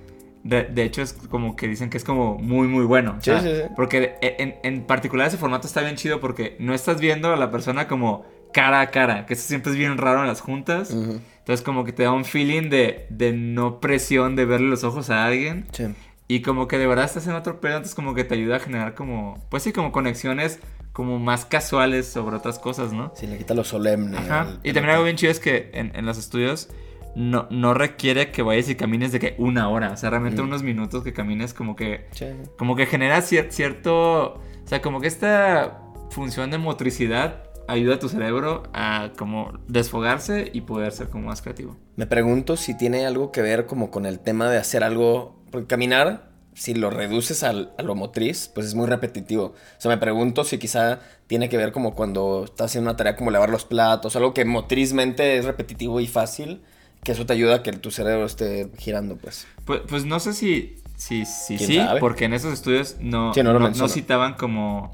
de, 0.44 0.62
de 0.64 0.84
hecho 0.84 1.02
es 1.02 1.12
como 1.14 1.56
que 1.56 1.66
dicen 1.66 1.90
que 1.90 1.96
es 1.96 2.04
como 2.04 2.38
muy, 2.38 2.68
muy 2.68 2.84
bueno. 2.84 3.16
o 3.18 3.20
Sí, 3.20 3.30
sea, 3.30 3.40
sí, 3.40 3.48
sí. 3.48 3.62
Porque 3.74 4.14
en, 4.20 4.54
en 4.62 4.84
particular 4.86 5.26
ese 5.26 5.36
formato 5.38 5.66
está 5.66 5.80
bien 5.80 5.96
chido 5.96 6.20
porque 6.20 6.56
no 6.60 6.72
estás 6.74 7.00
viendo 7.00 7.32
a 7.32 7.36
la 7.36 7.50
persona 7.50 7.88
como 7.88 8.24
cara 8.52 8.80
a 8.82 8.90
cara, 8.92 9.26
que 9.26 9.34
eso 9.34 9.42
siempre 9.48 9.72
es 9.72 9.78
bien 9.78 9.98
raro 9.98 10.20
en 10.20 10.28
las 10.28 10.40
juntas. 10.40 10.92
Ujú. 10.92 11.18
Entonces 11.38 11.64
como 11.64 11.84
que 11.84 11.92
te 11.92 12.04
da 12.04 12.12
un 12.12 12.24
feeling 12.24 12.70
de, 12.70 13.06
de 13.10 13.32
no 13.32 13.80
presión 13.80 14.36
de 14.36 14.44
verle 14.44 14.68
los 14.68 14.84
ojos 14.84 15.10
a 15.10 15.24
alguien. 15.26 15.66
Sí. 15.72 15.86
Y 16.28 16.40
como 16.40 16.68
que 16.68 16.78
de 16.78 16.86
verdad 16.86 17.04
estás 17.04 17.26
en 17.26 17.34
otro 17.34 17.60
pedo, 17.60 17.72
entonces 17.76 17.94
como 17.94 18.14
que 18.14 18.24
te 18.24 18.34
ayuda 18.34 18.56
a 18.56 18.60
generar 18.60 18.94
como, 18.94 19.42
pues 19.50 19.62
sí, 19.62 19.72
como 19.72 19.92
conexiones 19.92 20.58
como 20.92 21.18
más 21.18 21.44
casuales 21.44 22.06
sobre 22.06 22.36
otras 22.36 22.58
cosas, 22.58 22.92
¿no? 22.92 23.12
Sí, 23.16 23.26
le 23.26 23.36
quita 23.36 23.52
lo 23.52 23.64
solemne. 23.64 24.16
Ajá. 24.16 24.42
al- 24.42 24.60
Y 24.62 24.72
también 24.72 24.90
algo 24.94 25.04
bien 25.04 25.16
chido 25.16 25.32
es 25.32 25.40
que 25.40 25.70
en, 25.74 25.90
en 25.94 26.06
los 26.06 26.16
estudios 26.16 26.68
no, 27.16 27.46
no 27.50 27.74
requiere 27.74 28.30
que 28.32 28.42
vayas 28.42 28.68
y 28.68 28.74
camines 28.74 29.12
de 29.12 29.20
que 29.20 29.34
una 29.38 29.68
hora. 29.68 29.90
O 29.92 29.96
sea, 29.96 30.10
realmente 30.10 30.42
Mm. 30.42 30.46
unos 30.46 30.62
minutos 30.62 31.02
que 31.04 31.12
camines 31.12 31.54
como 31.54 31.76
que... 31.76 32.06
Sí. 32.12 32.26
Como 32.58 32.76
que 32.76 32.86
genera 32.86 33.18
cier- 33.20 33.50
cierto... 33.50 34.34
O 34.34 34.66
sea, 34.66 34.80
como 34.82 35.00
que 35.00 35.06
esta 35.08 35.80
función 36.10 36.50
de 36.50 36.58
motricidad 36.58 37.44
ayuda 37.68 37.94
a 37.96 37.98
tu 37.98 38.08
cerebro 38.08 38.62
a 38.74 39.12
como 39.16 39.52
desfogarse 39.68 40.50
y 40.52 40.62
poder 40.62 40.92
ser 40.92 41.08
como 41.08 41.28
más 41.28 41.40
creativo. 41.42 41.76
Me 41.96 42.06
pregunto 42.06 42.56
si 42.56 42.76
tiene 42.76 43.06
algo 43.06 43.32
que 43.32 43.42
ver 43.42 43.66
como 43.66 43.90
con 43.90 44.06
el 44.06 44.20
tema 44.20 44.48
de 44.50 44.58
hacer 44.58 44.84
algo. 44.84 45.42
Porque 45.50 45.66
caminar, 45.68 46.30
si 46.54 46.74
lo 46.74 46.90
reduces 46.90 47.42
al- 47.42 47.72
a 47.78 47.82
lo 47.82 47.94
motriz, 47.94 48.50
pues 48.54 48.66
es 48.66 48.74
muy 48.74 48.86
repetitivo. 48.86 49.44
O 49.46 49.54
sea, 49.80 49.88
me 49.90 49.98
pregunto 49.98 50.44
si 50.44 50.58
quizá 50.58 51.00
tiene 51.26 51.48
que 51.48 51.56
ver 51.56 51.72
como 51.72 51.94
cuando 51.94 52.44
estás 52.44 52.66
haciendo 52.72 52.90
una 52.90 52.96
tarea 52.96 53.16
como 53.16 53.30
lavar 53.30 53.50
los 53.50 53.64
platos, 53.64 54.14
algo 54.16 54.34
que 54.34 54.44
motrizmente 54.44 55.36
es 55.38 55.44
repetitivo 55.44 56.00
y 56.00 56.06
fácil, 56.06 56.62
que 57.04 57.12
eso 57.12 57.26
te 57.26 57.32
ayuda 57.34 57.56
a 57.56 57.62
que 57.62 57.72
tu 57.72 57.90
cerebro 57.90 58.24
esté 58.26 58.70
girando, 58.78 59.16
pues. 59.16 59.46
Pues, 59.64 59.82
pues 59.86 60.04
no 60.04 60.18
sé 60.20 60.32
si, 60.32 60.76
si, 60.96 61.24
si 61.26 61.56
¿Quién 61.56 61.68
sí, 61.68 61.76
sabe? 61.76 62.00
porque 62.00 62.24
en 62.24 62.32
esos 62.34 62.52
estudios 62.52 62.96
no, 63.00 63.32
Sí, 63.34 63.42
no 63.42 63.88
citaban 63.88 64.34
como... 64.34 64.92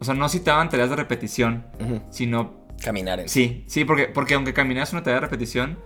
O 0.00 0.04
sea, 0.04 0.14
no 0.14 0.28
citaban 0.28 0.68
tareas 0.68 0.90
de 0.90 0.96
repetición, 0.96 1.64
sino 2.10 2.62
Caminar 2.82 3.20
en 3.20 3.28
Sí, 3.28 3.64
sí, 3.68 3.84
porque, 3.84 4.06
porque 4.08 4.34
aunque 4.34 4.52
caminas 4.52 4.92
una 4.92 5.02
tarea 5.02 5.20
de 5.20 5.26
repetición, 5.26 5.78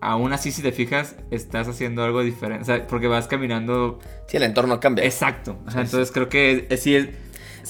aún 0.00 0.32
así, 0.32 0.52
si 0.52 0.62
te 0.62 0.70
fijas, 0.70 1.16
estás 1.30 1.66
haciendo 1.68 2.04
algo 2.04 2.22
diferente. 2.22 2.62
O 2.62 2.66
sea, 2.66 2.86
porque 2.86 3.08
vas 3.08 3.26
caminando. 3.28 3.98
Sí, 4.26 4.36
el 4.36 4.42
entorno 4.42 4.78
cambia. 4.78 5.04
Exacto. 5.04 5.58
O 5.66 5.70
sea, 5.70 5.80
entonces 5.80 6.12
creo 6.12 6.28
que 6.28 6.66
es- 6.68 6.80
sí 6.82 6.94
es. 6.94 7.06
sí 7.06 7.12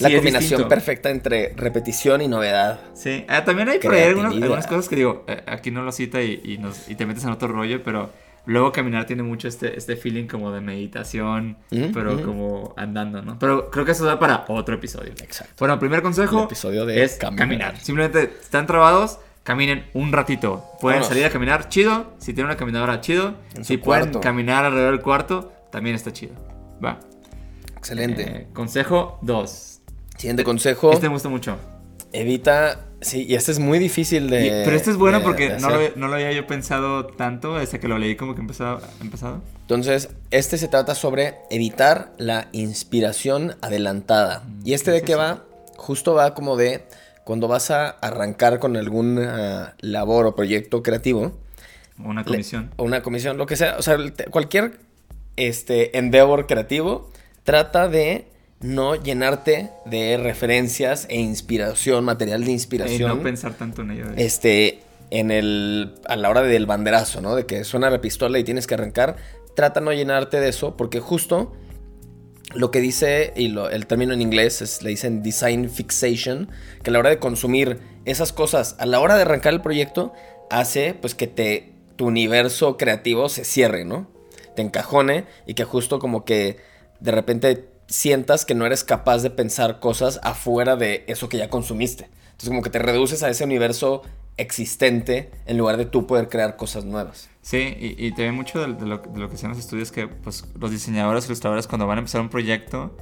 La 0.01 0.11
combinación 0.15 0.69
perfecta 0.69 1.11
entre 1.11 1.53
repetición 1.57 2.21
y 2.23 2.29
novedad. 2.29 2.81
Sí, 2.95 3.25
Ah, 3.29 3.45
también 3.45 3.69
hay 3.69 3.79
por 3.79 3.95
ahí 3.95 4.03
algunas, 4.05 4.33
algunas 4.33 4.67
cosas 4.67 4.89
que 4.89 4.97
digo, 4.97 5.25
eh, 5.29 5.43
aquí 5.47 5.71
no 5.71 5.83
lo 5.83 5.93
cita 5.93 6.23
y, 6.23 6.41
y 6.45 6.59
nos- 6.59 6.89
y 6.89 6.95
te 6.95 7.07
metes 7.07 7.25
en 7.25 7.31
otro 7.31 7.49
rollo, 7.49 7.83
pero 7.83 8.11
luego 8.47 8.73
caminar 8.73 9.07
tiene 9.07 9.23
mucho 9.23 9.47
este, 9.49 9.77
este 9.79 9.95
feeling 9.97 10.27
como 10.27 10.51
de 10.51 10.61
meditación, 10.61 11.57
Mm, 11.71 11.93
pero 11.95 12.15
mm. 12.15 12.23
como 12.23 12.75
andando, 12.77 13.23
¿no? 13.23 13.39
Pero 13.39 13.71
creo 13.71 13.85
que 13.85 13.93
eso 13.93 14.05
da 14.05 14.19
para 14.19 14.45
otro 14.49 14.75
episodio. 14.75 15.13
Exacto. 15.23 15.55
Bueno, 15.59 15.79
primer 15.79 16.03
consejo 16.03 16.39
El 16.41 16.45
episodio 16.47 16.85
de 16.87 17.03
es 17.05 17.17
caminar. 17.17 17.47
caminar. 17.49 17.79
Simplemente 17.81 18.33
están 18.43 18.67
trabados, 18.67 19.19
caminen 19.45 19.85
un 19.95 20.13
ratito. 20.13 20.65
Pueden 20.81 21.05
salir 21.05 21.25
a 21.25 21.31
caminar, 21.31 21.69
chido. 21.69 22.15
Si 22.19 22.33
tienen 22.33 22.47
una 22.47 22.57
caminadora, 22.57 23.01
chido. 23.01 23.35
En 23.55 23.65
si 23.65 23.77
pueden 23.77 24.05
cuarto. 24.05 24.21
caminar 24.21 24.65
alrededor 24.65 24.93
del 24.93 25.03
cuarto, 25.03 25.53
también 25.71 25.95
está 25.97 26.13
chido. 26.13 26.35
Va. 26.85 26.99
Excelente. 27.77 28.23
Eh, 28.23 28.47
consejo 28.53 29.19
2. 29.23 29.72
Siguiente 30.17 30.45
consejo. 30.45 30.93
Este 30.93 31.09
me 31.09 31.15
gusta 31.15 31.29
mucho. 31.29 31.57
Evita. 32.13 32.87
Sí, 33.01 33.27
y 33.29 33.35
este 33.35 33.51
es 33.51 33.59
muy 33.59 33.79
difícil 33.81 34.31
de. 34.31 34.47
Y- 34.47 34.51
pero 34.65 34.77
este 34.77 34.91
es 34.91 34.97
bueno 34.97 35.19
de- 35.19 35.25
porque 35.25 35.51
de 35.51 35.59
no 35.61 35.71
lo, 35.71 35.79
no 35.97 36.09
lo 36.09 36.15
había 36.15 36.31
yo 36.33 36.47
pensado 36.47 37.07
tanto 37.07 37.55
desde 37.59 37.81
que 37.81 37.89
lo 37.89 37.99
leí 37.99 38.15
como 38.17 38.35
que 38.35 38.41
empezado. 38.41 38.81
empezado. 39.01 39.41
Entonces, 39.63 40.11
este 40.31 40.57
se 40.59 40.69
trata 40.69 40.95
sobre 40.95 41.35
evitar 41.51 42.13
la 42.19 42.49
inspiración 42.53 43.57
adelantada. 43.61 44.45
¿Y 44.65 44.75
este 44.75 44.91
¿qué 44.93 45.01
de 45.01 45.03
qué 45.03 45.15
va? 45.17 45.45
Justo 45.77 46.15
va 46.15 46.35
como 46.35 46.57
de 46.57 46.85
cuando 47.25 47.49
vas 47.49 47.71
a 47.73 47.89
arrancar 47.89 48.59
con 48.61 48.77
alguna 48.77 49.75
labor 49.81 50.27
o 50.27 50.37
proyecto 50.37 50.83
creativo. 50.83 51.33
Una 51.99 52.21
le- 52.23 52.27
comisión. 52.27 52.71
o 52.77 52.85
una 52.85 53.03
comisión, 53.03 53.37
lo 53.37 53.47
que 53.47 53.57
sea. 53.57 53.77
O 53.79 53.83
sea, 53.83 53.97
cualquier 54.31 54.79
este, 55.37 55.97
endeavor 55.99 56.47
creativo 56.47 57.11
trata 57.43 57.89
de 57.89 58.29
no 58.63 58.95
llenarte 58.97 59.71
de 59.87 60.17
referencias 60.17 61.07
e 61.11 61.21
inspiración, 61.21 62.05
material 62.05 62.45
de 62.45 62.51
Y 62.51 62.55
inspiración. 62.55 63.09
no 63.19 63.23
pensar 63.23 63.55
tanto 63.55 63.83
en 63.83 63.91
ello. 63.93 64.05
este, 64.17 64.81
en 65.11 65.31
el, 65.31 65.95
a 66.07 66.17
la 66.17 66.31
hora 66.31 66.43
del 66.43 66.67
banderazo, 66.67 67.21
¿no? 67.21 67.35
De 67.35 67.45
que 67.47 67.65
suena 67.65 67.91
la 67.91 68.01
pistola 68.01 68.39
y 68.39 68.45
tienes 68.45 68.67
que 68.67 68.75
arrancar. 68.75 69.17
Trata 69.55 69.81
no 69.81 69.93
llenarte 69.93 70.41
de 70.41 70.49
eso 70.49 70.77
porque 70.77 71.01
justo 71.01 71.53
lo 72.55 72.71
que 72.71 72.81
dice, 72.81 73.33
y 73.37 73.49
lo- 73.49 73.69
el 73.71 73.87
término 73.87 74.13
en 74.15 74.21
inglés 74.23 74.63
es, 74.63 74.83
le 74.83 74.91
dicen 74.91 75.23
design 75.23 75.69
fixation, 75.71 76.51
que 76.83 76.91
a 76.91 76.93
la 76.93 76.99
hora 76.99 77.11
de 77.11 77.19
consumir 77.19 77.79
esas 78.05 78.33
cosas, 78.33 78.77
a 78.79 78.87
la 78.87 79.01
hora 79.01 79.17
de 79.17 79.23
arrancar 79.23 79.53
el 79.55 79.61
proyecto, 79.63 80.13
hace 80.51 80.95
pues 80.95 81.15
que 81.15 81.27
te, 81.27 81.73
tu 81.97 82.07
universo 82.07 82.77
creativo 82.77 83.29
se 83.29 83.45
cierre, 83.45 83.85
¿no? 83.85 84.11
Te 84.55 84.63
encajone 84.63 85.25
y 85.47 85.55
que 85.55 85.65
justo 85.65 85.99
como 85.99 86.25
que 86.27 86.59
de 87.01 87.11
repente 87.11 87.69
sientas 87.93 88.45
que 88.47 88.55
no 88.55 88.65
eres 88.65 88.85
capaz 88.85 89.23
de 89.23 89.29
pensar 89.31 89.79
cosas 89.79 90.19
afuera 90.23 90.77
de 90.77 91.05
eso 91.09 91.29
que 91.29 91.37
ya 91.37 91.51
consumiste. 91.51 92.05
Entonces 92.25 92.49
como 92.49 92.63
que 92.63 92.71
te 92.71 92.79
reduces 92.79 93.23
a 93.23 93.29
ese 93.29 93.45
universo 93.45 94.03
existente 94.39 95.31
en 95.47 95.59
lugar 95.59 95.77
de 95.77 95.85
tú 95.87 96.07
poder 96.07 96.29
crear 96.29 96.57
cosas 96.57 96.85
nuevas. 96.85 97.29
Sí, 97.43 97.59
y, 97.79 98.07
y 98.07 98.13
te 98.15 98.23
ve 98.23 98.33
mucho 98.33 98.61
de, 98.67 98.73
de 98.75 98.87
lo, 98.87 98.99
de 98.99 99.19
lo 99.21 99.29
que 99.29 99.37
ven 99.37 99.51
los 99.51 99.59
estudios 99.59 99.93
que 99.93 100.09
pues, 100.09 100.45
los 100.59 100.71
diseñadores, 100.71 101.27
ilustradores, 101.27 101.67
cuando 101.67 101.87
van 101.87 101.99
a 101.99 102.01
empezar 102.01 102.21
un 102.21 102.29
proyecto, 102.29 102.97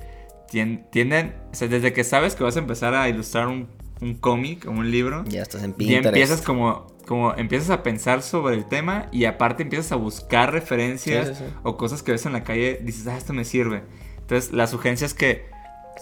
tien- 0.51 0.87
tienden, 0.91 1.35
o 1.53 1.55
sea, 1.55 1.69
desde 1.69 1.93
que 1.93 2.03
sabes 2.05 2.35
que 2.35 2.43
vas 2.45 2.57
a 2.57 2.59
empezar 2.59 2.95
a 2.95 3.09
ilustrar 3.09 3.47
un, 3.49 3.69
un 4.01 4.15
cómic 4.15 4.67
o 4.67 4.71
un 4.71 4.91
libro, 4.91 5.25
Ya 5.29 5.43
estás 5.43 5.63
en 5.63 5.73
Pinterest. 5.75 6.07
empiezas 6.07 6.41
como, 6.43 6.87
como 7.07 7.35
empiezas 7.35 7.71
a 7.71 7.83
pensar 7.83 8.23
sobre 8.23 8.57
el 8.57 8.67
tema 8.67 9.09
y 9.13 9.25
aparte 9.27 9.63
empiezas 9.63 9.93
a 9.93 9.97
buscar 9.97 10.53
referencias 10.53 11.29
Sí, 11.29 11.35
sí, 11.35 11.45
sí. 11.47 11.55
o 11.63 11.77
cosas 11.77 12.03
que 12.03 12.13
ves 12.13 12.27
en 12.27 12.33
la 12.33 12.43
calle, 12.45 12.81
dices, 12.83 13.07
ah, 13.07 13.17
esto 13.17 13.33
me 13.33 13.45
sirve. 13.45 13.83
Entonces, 14.31 14.53
la 14.53 14.69
sugerencia 14.69 15.07
es 15.07 15.15
que, 15.15 15.47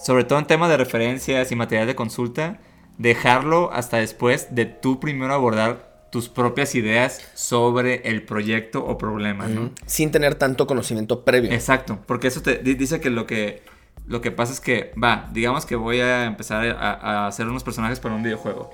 sobre 0.03 0.23
todo 0.23 0.37
en 0.37 0.45
tema 0.45 0.69
de 0.69 0.77
referencias 0.77 1.51
y 1.51 1.55
material 1.55 1.87
de 1.87 1.95
consulta, 1.95 2.59
dejarlo 2.99 3.71
hasta 3.73 3.97
después 3.97 4.49
de 4.53 4.65
tú 4.65 4.99
primero 4.99 5.33
abordar 5.33 5.89
tus 6.11 6.29
propias 6.29 6.75
ideas 6.75 7.21
sobre 7.33 8.07
el 8.07 8.21
proyecto 8.23 8.85
o 8.85 8.99
problema, 8.99 9.47
¿no? 9.47 9.71
Sin 9.87 10.11
tener 10.11 10.35
tanto 10.35 10.67
conocimiento 10.67 11.23
previo. 11.25 11.51
Exacto, 11.51 11.99
porque 12.05 12.27
eso 12.27 12.41
te 12.43 12.57
di- 12.59 12.75
dice 12.75 12.99
que 12.99 13.09
lo 13.09 13.25
que 13.25 13.63
lo 14.07 14.21
que 14.21 14.31
pasa 14.31 14.53
es 14.53 14.59
que, 14.59 14.91
va, 15.01 15.29
digamos 15.33 15.65
que 15.67 15.75
voy 15.75 15.99
a 15.99 16.25
empezar 16.25 16.65
a, 16.67 16.93
a 16.93 17.27
hacer 17.27 17.47
unos 17.47 17.63
personajes 17.63 17.99
para 17.99 18.15
un 18.15 18.23
videojuego. 18.23 18.71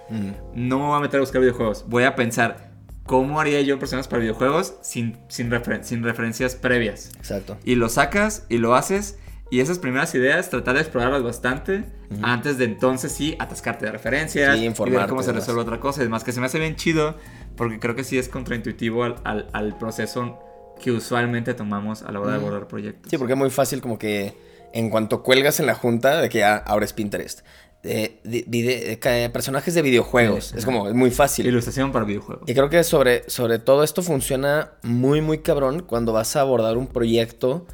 No 0.54 0.80
me 0.80 0.86
voy 0.86 0.98
a 0.98 1.00
meter 1.02 1.18
a 1.18 1.22
buscar 1.22 1.40
videojuegos, 1.42 1.86
voy 1.88 2.04
a 2.04 2.16
pensar 2.16 2.72
cómo 3.06 3.40
haría 3.42 3.60
yo 3.62 3.78
personajes 3.80 4.08
para 4.08 4.22
videojuegos 4.22 4.76
sin, 4.82 5.18
sin, 5.30 5.50
sin 5.84 6.04
referencias 6.04 6.56
previas. 6.56 7.12
Exacto. 7.18 7.58
Y 7.66 7.76
lo 7.76 7.88
sacas 7.90 8.46
y 8.50 8.58
lo 8.60 8.76
haces. 8.76 9.18
Y 9.52 9.60
esas 9.60 9.78
primeras 9.80 10.14
ideas, 10.16 10.50
tratar 10.50 10.76
de 10.76 10.82
explorarlas 10.82 11.22
bastante 11.24 11.86
antes 12.24 12.58
de 12.58 12.66
entonces 12.66 13.12
sí 13.12 13.36
atascarte 13.40 13.86
de 13.86 13.92
referencias 13.92 14.58
Sí, 14.58 14.66
y 14.66 14.90
ver 14.90 15.08
cómo 15.08 15.22
se 15.24 15.32
resuelve 15.34 15.62
otra 15.62 15.80
cosa. 15.80 16.02
Y 16.02 16.06
demás, 16.06 16.24
que 16.24 16.32
se 16.32 16.40
me 16.40 16.48
hace 16.48 16.60
bien 16.60 16.76
chido 16.76 17.16
porque 17.56 17.80
creo 17.80 17.96
que 17.96 18.04
sí 18.04 18.18
es 18.18 18.28
contraintuitivo 18.28 19.04
al, 19.04 19.16
al- 19.24 19.48
al 19.54 19.78
proceso 19.78 20.40
que 20.82 20.92
usualmente 20.92 21.54
tomamos 21.54 22.02
a 22.04 22.12
la 22.12 22.20
hora 22.20 22.32
de 22.32 22.38
abordar 22.38 22.68
proyectos. 22.68 23.10
Sí, 23.10 23.18
porque 23.18 23.34
es 23.34 23.40
muy 23.40 23.50
fácil 23.50 23.82
como 23.82 23.98
que 24.00 24.36
en 24.74 24.90
cuanto 24.90 25.22
cuelgas 25.24 25.60
en 25.60 25.68
la 25.68 25.76
junta 25.76 26.20
de 26.22 26.28
que 26.30 26.40
ya 26.40 26.58
abres 26.58 26.92
Pinterest. 26.94 27.42
De, 27.84 28.20
de- 28.24 28.46
vide- 28.48 28.84
de 28.84 29.00
ca- 29.00 29.32
personajes 29.32 29.74
de 29.76 29.84
videojuegos. 29.84 30.46
Sí, 30.46 30.56
es 30.58 30.66
como, 30.66 30.88
es 30.90 30.96
muy 30.96 31.12
fácil. 31.12 31.46
Ilustración 31.46 31.92
para 31.92 32.04
videojuegos. 32.04 32.50
Y 32.50 32.54
creo 32.56 32.70
que 32.70 32.84
sobre, 32.84 33.30
sobre 33.30 33.60
todo 33.60 33.84
esto 33.84 34.02
funciona 34.02 34.72
muy, 34.82 35.22
muy 35.22 35.38
cabrón 35.44 35.82
cuando 35.84 36.12
vas 36.14 36.36
a 36.36 36.42
abordar 36.42 36.78
un 36.78 36.88
proyecto 36.88 37.68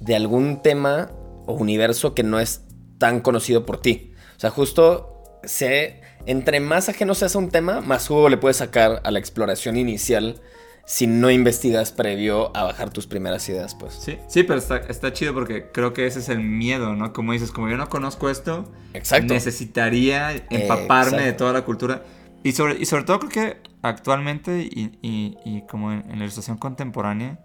de 0.00 0.16
algún 0.16 0.62
tema 0.62 1.10
o 1.46 1.54
universo 1.54 2.14
que 2.14 2.22
no 2.22 2.38
es 2.40 2.62
tan 2.98 3.20
conocido 3.20 3.64
por 3.66 3.80
ti. 3.80 4.12
O 4.36 4.40
sea, 4.40 4.50
justo 4.50 5.22
sé, 5.44 6.00
entre 6.26 6.60
más 6.60 6.88
ajeno 6.88 7.14
seas 7.14 7.36
a 7.36 7.38
un 7.38 7.50
tema, 7.50 7.80
más 7.80 8.08
jugo 8.08 8.28
le 8.28 8.36
puedes 8.36 8.56
sacar 8.56 9.00
a 9.04 9.10
la 9.10 9.18
exploración 9.18 9.76
inicial 9.76 10.40
si 10.88 11.06
no 11.08 11.30
investigas 11.32 11.90
previo 11.90 12.56
a 12.56 12.62
bajar 12.64 12.90
tus 12.90 13.06
primeras 13.08 13.48
ideas, 13.48 13.74
pues. 13.74 13.94
Sí, 13.94 14.18
sí, 14.28 14.44
pero 14.44 14.58
está, 14.58 14.76
está 14.76 15.12
chido 15.12 15.34
porque 15.34 15.70
creo 15.72 15.92
que 15.92 16.06
ese 16.06 16.20
es 16.20 16.28
el 16.28 16.40
miedo, 16.40 16.94
¿no? 16.94 17.12
Como 17.12 17.32
dices, 17.32 17.50
como 17.50 17.68
yo 17.68 17.76
no 17.76 17.88
conozco 17.88 18.30
esto, 18.30 18.70
Exacto. 18.94 19.34
necesitaría 19.34 20.30
empaparme 20.50 21.22
de 21.22 21.32
toda 21.32 21.52
la 21.52 21.62
cultura. 21.64 22.04
Y 22.44 22.52
sobre, 22.52 22.76
y 22.78 22.84
sobre 22.86 23.02
todo 23.02 23.18
creo 23.18 23.30
que 23.30 23.56
actualmente 23.82 24.60
y, 24.60 24.98
y- 25.02 25.36
y 25.44 25.62
como 25.66 25.90
en, 25.92 26.02
en 26.08 26.18
la 26.18 26.24
ilustración 26.24 26.56
contemporánea, 26.58 27.40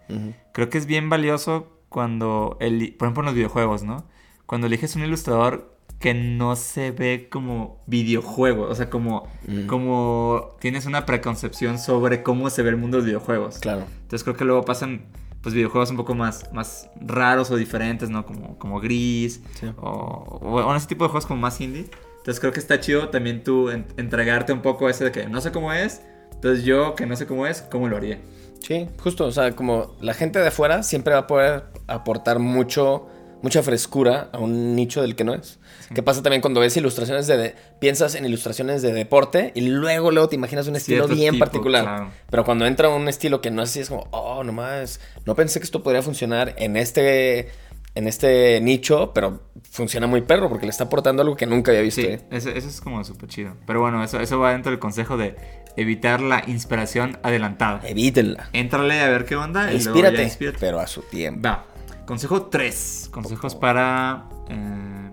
creo 0.53 0.69
que 0.69 0.77
es 0.77 0.85
bien 0.85 1.09
valioso 1.09 1.80
cuando, 1.91 2.55
el, 2.61 2.95
por 2.97 3.07
ejemplo 3.07 3.21
en 3.21 3.25
los 3.25 3.35
videojuegos, 3.35 3.83
¿no? 3.83 4.05
Cuando 4.45 4.67
eliges 4.67 4.95
un 4.95 5.03
ilustrador 5.03 5.75
que 5.99 6.13
no 6.15 6.55
se 6.55 6.89
ve 6.91 7.27
como 7.29 7.83
videojuego, 7.85 8.63
o 8.63 8.73
sea, 8.73 8.89
como, 8.89 9.27
Mm. 9.47 9.67
como 9.67 10.55
tienes 10.59 10.85
una 10.87 11.05
preconcepción 11.05 11.77
sobre 11.77 12.23
cómo 12.23 12.49
se 12.49 12.63
ve 12.63 12.69
el 12.69 12.77
mundo 12.77 12.97
de 12.97 13.01
los 13.01 13.05
videojuegos. 13.07 13.59
Claro. 13.59 13.83
Entonces 14.03 14.23
creo 14.23 14.35
que 14.35 14.45
luego 14.45 14.63
pasan 14.63 15.05
pues 15.43 15.53
videojuegos 15.55 15.89
un 15.91 15.97
poco 15.97 16.13
más, 16.15 16.51
más 16.53 16.89
raros 16.99 17.51
o 17.51 17.55
diferentes, 17.57 18.09
¿no? 18.09 18.25
Como, 18.25 18.57
como 18.57 18.79
gris 18.79 19.41
Sí. 19.59 19.67
o, 19.77 19.89
o, 19.89 20.55
o 20.61 20.75
ese 20.75 20.87
tipo 20.87 21.03
de 21.03 21.09
juegos 21.09 21.25
como 21.25 21.41
más 21.41 21.59
indie. 21.61 21.89
Entonces 22.17 22.39
creo 22.39 22.53
que 22.53 22.59
está 22.59 22.79
chido 22.79 23.09
también 23.09 23.43
tú 23.43 23.69
en- 23.69 23.85
entregarte 23.97 24.53
un 24.53 24.61
poco 24.61 24.87
ese 24.87 25.03
de 25.03 25.11
que 25.11 25.27
no 25.27 25.41
sé 25.41 25.51
cómo 25.51 25.73
es. 25.73 26.01
Entonces 26.31 26.63
yo 26.63 26.95
que 26.95 27.05
no 27.05 27.15
sé 27.15 27.25
cómo 27.27 27.45
es, 27.47 27.61
¿cómo 27.63 27.87
lo 27.87 27.97
haría? 27.97 28.19
Sí, 28.65 28.87
justo, 29.01 29.25
o 29.25 29.31
sea, 29.31 29.51
como 29.55 29.95
la 30.01 30.13
gente 30.13 30.39
de 30.39 30.47
afuera 30.47 30.83
siempre 30.83 31.13
va 31.13 31.21
a 31.21 31.27
poder 31.27 31.63
aportar 31.87 32.39
mucho, 32.39 33.07
mucha 33.41 33.63
frescura 33.63 34.29
a 34.31 34.37
un 34.39 34.75
nicho 34.75 35.01
del 35.01 35.15
que 35.15 35.23
no 35.23 35.33
es. 35.33 35.59
¿Qué 35.93 36.01
pasa 36.03 36.21
también 36.23 36.41
cuando 36.41 36.61
ves 36.61 36.77
ilustraciones 36.77 37.27
de, 37.27 37.35
de- 37.37 37.55
piensas 37.79 38.15
en 38.15 38.23
ilustraciones 38.23 38.81
de 38.81 38.93
deporte 38.93 39.51
y 39.55 39.61
luego 39.61 40.11
luego 40.11 40.29
te 40.29 40.35
imaginas 40.35 40.67
un 40.67 40.75
estilo 40.77 40.99
Cierto 41.05 41.15
bien 41.15 41.33
tipo, 41.33 41.43
particular? 41.45 41.83
claro. 41.83 42.11
Pero 42.29 42.45
cuando 42.45 42.65
entra 42.65 42.87
un 42.89 43.09
estilo 43.09 43.41
que 43.41 43.51
no 43.51 43.61
es 43.63 43.71
así 43.71 43.79
es 43.81 43.89
como, 43.89 44.07
oh, 44.11 44.43
nomás, 44.45 45.01
no 45.25 45.35
pensé 45.35 45.59
que 45.59 45.65
esto 45.65 45.83
podría 45.83 46.01
funcionar 46.01 46.53
en 46.57 46.77
este 46.77 47.49
en 47.93 48.07
este 48.07 48.59
nicho, 48.61 49.11
pero 49.13 49.41
funciona 49.69 50.07
muy 50.07 50.21
perro 50.21 50.49
porque 50.49 50.65
le 50.65 50.69
está 50.69 50.85
aportando 50.85 51.21
algo 51.21 51.35
que 51.35 51.45
nunca 51.45 51.71
había 51.71 51.81
visto. 51.81 52.01
Sí, 52.01 52.07
¿eh? 52.07 52.21
eso, 52.31 52.49
eso 52.49 52.67
es 52.67 52.79
como 52.81 53.03
súper 53.03 53.29
chido. 53.29 53.55
Pero 53.65 53.81
bueno, 53.81 54.03
eso, 54.03 54.19
eso 54.19 54.39
va 54.39 54.51
dentro 54.53 54.71
del 54.71 54.79
consejo 54.79 55.17
de 55.17 55.35
evitar 55.75 56.21
la 56.21 56.43
inspiración 56.47 57.17
adelantada. 57.23 57.81
Evítenla. 57.87 58.49
Éntrale 58.53 59.01
a 59.01 59.09
ver 59.09 59.25
qué 59.25 59.35
onda 59.35 59.73
y 59.73 59.81
luego 59.83 59.99
ya 60.01 60.23
Inspírate, 60.23 60.57
pero 60.59 60.79
a 60.79 60.87
su 60.87 61.01
tiempo. 61.01 61.47
Va. 61.47 61.65
Consejo 62.05 62.43
3. 62.43 63.09
Consejos 63.11 63.55
para 63.55 64.25
eh, 64.49 65.11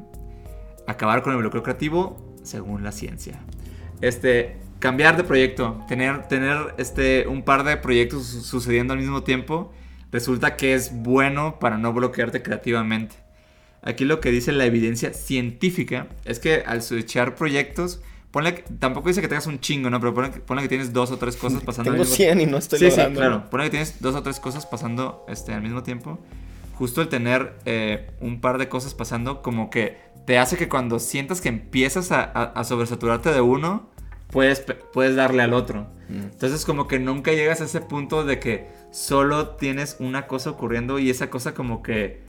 acabar 0.87 1.23
con 1.23 1.33
el 1.33 1.39
bloqueo 1.39 1.63
creativo 1.63 2.17
según 2.43 2.83
la 2.83 2.93
ciencia. 2.93 3.41
Este, 4.01 4.57
cambiar 4.79 5.17
de 5.17 5.25
proyecto. 5.25 5.85
Tener, 5.89 6.27
tener 6.29 6.75
este, 6.79 7.27
un 7.29 7.43
par 7.43 7.65
de 7.65 7.77
proyectos 7.77 8.25
su- 8.27 8.43
sucediendo 8.43 8.95
al 8.95 9.01
mismo 9.01 9.23
tiempo 9.23 9.73
resulta 10.13 10.57
que 10.57 10.75
es 10.75 10.93
bueno 10.93 11.59
para 11.59 11.79
no 11.79 11.93
bloquearte 11.93 12.43
creativamente. 12.43 13.17
Aquí 13.83 14.05
lo 14.05 14.21
que 14.21 14.31
dice 14.31 14.53
la 14.53 14.65
evidencia 14.65 15.13
científica 15.15 16.09
es 16.25 16.39
que 16.41 16.63
al 16.67 16.83
switchar 16.83 17.35
proyectos 17.35 18.01
Ponle 18.31 18.57
que- 18.57 18.63
tampoco 18.79 19.09
dice 19.09 19.23
que 19.23 19.29
tengas 19.29 19.47
un 19.47 19.59
chingo, 19.59 19.89
¿no? 19.89 20.01
Pero 20.01 20.13
ponle, 20.13 20.31
que- 20.31 20.41
ponle 20.41 20.63
que 20.63 20.69
tienes 20.69 20.93
dos 20.93 21.11
o 21.11 21.17
tres 21.17 21.35
cosas 21.35 21.63
pasando 21.63 21.85
Tengo 21.93 21.95
al 21.95 22.01
mismo 22.01 22.15
100 22.15 22.41
y 22.43 22.47
no 22.47 22.59
estoy 22.59 22.79
sí, 22.79 22.91
sí, 22.91 23.01
claro. 23.15 23.49
Ponle 23.49 23.65
que 23.65 23.71
tienes 23.71 24.03
dos 24.03 24.15
o 24.17 24.23
tres 24.23 24.39
cosas 24.39 24.67
pasando 24.67 25.25
este, 25.31 25.55
al 25.55 25.63
mismo 25.63 25.83
tiempo. 25.83 26.19
Justo 26.75 27.01
el 27.01 27.09
tener 27.09 27.55
eh, 27.65 28.11
un 28.21 28.43
par 28.43 28.59
de 28.59 28.69
cosas 28.69 28.93
pasando, 28.93 29.41
como 29.41 29.71
que 29.71 29.97
te 30.27 30.37
hace 30.37 30.59
que 30.59 30.69
cuando 30.69 30.99
sientas 30.99 31.41
que 31.41 31.49
empiezas 31.49 32.13
a, 32.13 32.21
a- 32.23 32.43
a 32.55 32.65
sobresaturarte 32.65 33.33
de 33.33 33.41
uno, 33.41 33.89
puedes, 34.31 34.63
puedes 34.93 35.17
darle 35.17 35.43
al 35.43 35.55
otro. 35.55 35.87
Entonces, 36.09 36.65
como 36.65 36.89
que 36.89 36.99
nunca 36.99 37.33
llegas 37.33 37.61
a 37.61 37.65
ese 37.65 37.81
punto 37.83 38.25
de 38.25 38.41
que 38.41 38.69
solo 38.91 39.51
tienes 39.57 39.97
una 40.01 40.27
cosa 40.27 40.51
ocurriendo 40.51 40.99
y 40.99 41.11
esa 41.11 41.29
cosa 41.31 41.53
como 41.55 41.83
que, 41.83 42.23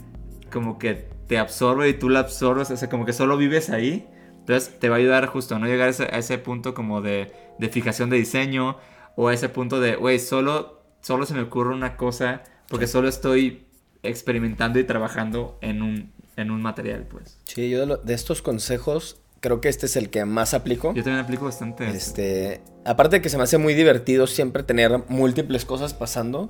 como 0.51 0.77
que 0.77 1.07
te 1.27 1.38
absorbe 1.38 1.88
y 1.89 1.93
tú 1.93 2.09
la 2.09 2.19
absorbes, 2.19 2.69
o 2.71 2.75
sea, 2.77 2.89
como 2.89 3.05
que 3.05 3.13
solo 3.13 3.38
vives 3.38 3.69
ahí. 3.69 4.07
Entonces, 4.39 4.77
te 4.79 4.89
va 4.89 4.95
a 4.95 5.00
ayudar 5.00 5.27
justo 5.27 5.55
a 5.55 5.59
no 5.59 5.67
llegar 5.67 5.88
a 5.88 5.91
ese, 5.91 6.03
a 6.05 6.17
ese 6.17 6.38
punto 6.39 6.74
como 6.74 7.01
de, 7.01 7.31
de 7.57 7.69
fijación 7.69 8.09
de 8.09 8.17
diseño 8.17 8.77
o 9.15 9.27
a 9.29 9.33
ese 9.33 9.48
punto 9.48 9.79
de, 9.79 9.95
güey, 9.95 10.19
solo, 10.19 10.81
solo 11.01 11.25
se 11.25 11.33
me 11.33 11.41
ocurre 11.41 11.74
una 11.74 11.95
cosa 11.98 12.43
porque 12.67 12.88
solo 12.88 13.07
estoy 13.07 13.65
experimentando 14.03 14.79
y 14.79 14.83
trabajando 14.83 15.57
en 15.62 15.81
un, 15.81 16.12
en 16.36 16.51
un 16.51 16.62
material, 16.62 17.05
pues. 17.09 17.38
Sí, 17.45 17.69
yo 17.69 17.79
de, 17.81 17.86
lo- 17.86 17.98
de 17.98 18.13
estos 18.13 18.41
consejos, 18.41 19.21
creo 19.39 19.62
que 19.62 19.69
este 19.69 19.86
es 19.86 19.96
el 19.96 20.10
que 20.10 20.25
más 20.25 20.53
aplico. 20.53 20.93
Yo 20.93 21.03
también 21.03 21.24
aplico 21.24 21.46
bastante. 21.46 21.89
Este, 21.89 22.62
aparte 22.86 23.17
de 23.17 23.22
que 23.22 23.29
se 23.29 23.38
me 23.38 23.43
hace 23.43 23.58
muy 23.58 23.74
divertido 23.74 24.27
siempre 24.27 24.63
tener 24.63 25.03
múltiples 25.08 25.65
cosas 25.65 25.93
pasando, 25.93 26.50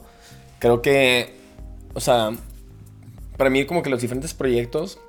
creo 0.59 0.81
que, 0.81 1.35
o 1.93 1.99
sea, 1.99 2.31
para 3.37 3.49
mí 3.49 3.65
como 3.65 3.83
que 3.83 3.89
los 3.89 4.01
diferentes 4.01 4.33
proyectos 4.33 4.99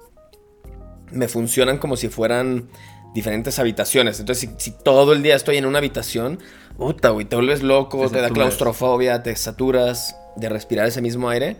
me 1.11 1.29
funcionan 1.29 1.79
como 1.79 1.97
si 1.97 2.09
fueran 2.09 2.69
diferentes 3.15 3.59
habitaciones. 3.59 4.21
Entonces, 4.21 4.51
si, 4.57 4.71
si 4.71 4.71
todo 4.71 5.13
el 5.13 5.23
día 5.23 5.35
estoy 5.35 5.57
en 5.57 5.67
una 5.67 5.79
habitación, 5.79 6.39
puta, 6.77 7.11
güey, 7.11 7.27
te 7.27 7.37
vuelves 7.37 7.63
loco, 7.63 8.09
Te 8.09 8.17
te, 8.17 8.23
da 8.23 8.31
claustrofobia, 8.31 9.23
te 9.23 9.35
saturas 9.37 10.17
de 10.37 10.49
respirar 10.49 10.87
ese 10.87 11.03
mismo 11.03 11.29
aire. 11.29 11.57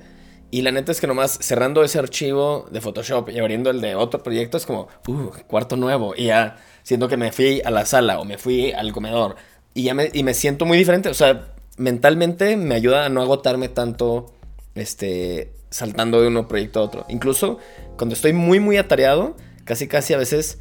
Y 0.51 0.63
la 0.63 0.73
neta 0.73 0.91
es 0.91 1.01
que 1.01 1.07
nomás 1.07 1.39
cerrando 1.41 1.85
ese 1.85 1.99
archivo 1.99 2.67
de 2.71 2.81
Photoshop 2.81 3.29
y 3.31 3.39
abriendo 3.39 3.71
el 3.71 3.81
de 3.81 3.95
otro 3.95 4.23
proyecto 4.23 4.57
es 4.57 4.67
como, 4.67 4.89
uh, 5.07 5.31
cuarto 5.47 5.77
nuevo. 5.77 6.15
Y 6.17 6.27
ya 6.27 6.57
siento 6.83 7.09
que 7.09 7.17
me 7.17 7.31
fui 7.31 7.63
a 7.65 7.71
la 7.71 7.87
sala 7.87 8.19
o 8.19 8.25
me 8.25 8.37
fui 8.37 8.73
al 8.73 8.93
comedor. 8.93 9.37
Y 9.75 9.85
ya 9.85 9.95
me, 9.95 10.11
y 10.13 10.25
me 10.25 10.35
siento 10.35 10.67
muy 10.67 10.77
diferente. 10.77 11.09
O 11.09 11.15
sea, 11.15 11.53
mentalmente 11.77 12.57
me 12.57 12.75
ayuda 12.75 13.07
a 13.07 13.09
no 13.09 13.23
agotarme 13.23 13.69
tanto 13.69 14.35
este, 14.75 15.53
saltando 15.71 16.21
de 16.21 16.29
un 16.29 16.49
proyecto 16.49 16.81
a 16.81 16.83
otro. 16.83 17.07
Incluso 17.09 17.59
cuando 17.97 18.15
estoy 18.15 18.33
muy, 18.33 18.59
muy 18.59 18.77
atareado, 18.77 19.37
casi, 19.65 19.87
casi 19.87 20.15
a 20.15 20.19
veces 20.19 20.59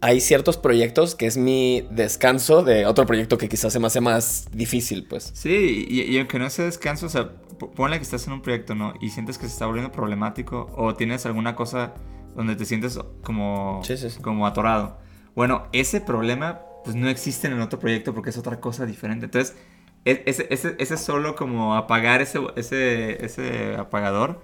hay 0.00 0.20
ciertos 0.20 0.56
proyectos 0.58 1.14
que 1.14 1.26
es 1.26 1.36
mi 1.36 1.86
descanso 1.90 2.62
de 2.62 2.86
otro 2.86 3.06
proyecto 3.06 3.38
que 3.38 3.48
quizás 3.48 3.72
se 3.72 3.78
me 3.80 3.86
hace 3.86 4.00
más 4.00 4.48
difícil, 4.52 5.06
pues. 5.08 5.30
Sí, 5.34 5.86
y, 5.88 6.02
y 6.02 6.18
aunque 6.18 6.38
no 6.38 6.48
sea 6.50 6.66
descanso, 6.66 7.06
o 7.06 7.08
sea, 7.08 7.30
ponle 7.74 7.96
que 7.96 8.02
estás 8.02 8.26
en 8.26 8.34
un 8.34 8.42
proyecto, 8.42 8.74
¿no? 8.74 8.94
Y 9.00 9.10
sientes 9.10 9.38
que 9.38 9.46
se 9.46 9.52
está 9.52 9.66
volviendo 9.66 9.90
problemático 9.92 10.70
o 10.76 10.94
tienes 10.94 11.24
alguna 11.26 11.56
cosa 11.56 11.94
donde 12.34 12.54
te 12.56 12.66
sientes 12.66 12.98
como, 13.22 13.80
Sí, 13.84 13.96
sí, 13.96 14.10
sí. 14.10 14.20
como 14.20 14.46
atorado. 14.46 14.98
Bueno, 15.34 15.66
ese 15.72 16.00
problema 16.00 16.60
pues 16.84 16.94
no 16.94 17.08
existe 17.08 17.46
en 17.48 17.54
el 17.54 17.60
otro 17.62 17.78
proyecto 17.80 18.14
porque 18.14 18.30
es 18.30 18.38
otra 18.38 18.60
cosa 18.60 18.86
diferente. 18.86 19.24
Entonces, 19.24 19.56
e- 20.04 20.22
ese, 20.26 20.46
ese, 20.50 20.76
ese 20.78 20.96
solo 20.98 21.34
como 21.34 21.74
apagar 21.74 22.20
ese, 22.22 22.38
ese, 22.56 23.24
ese 23.24 23.74
apagador, 23.76 24.40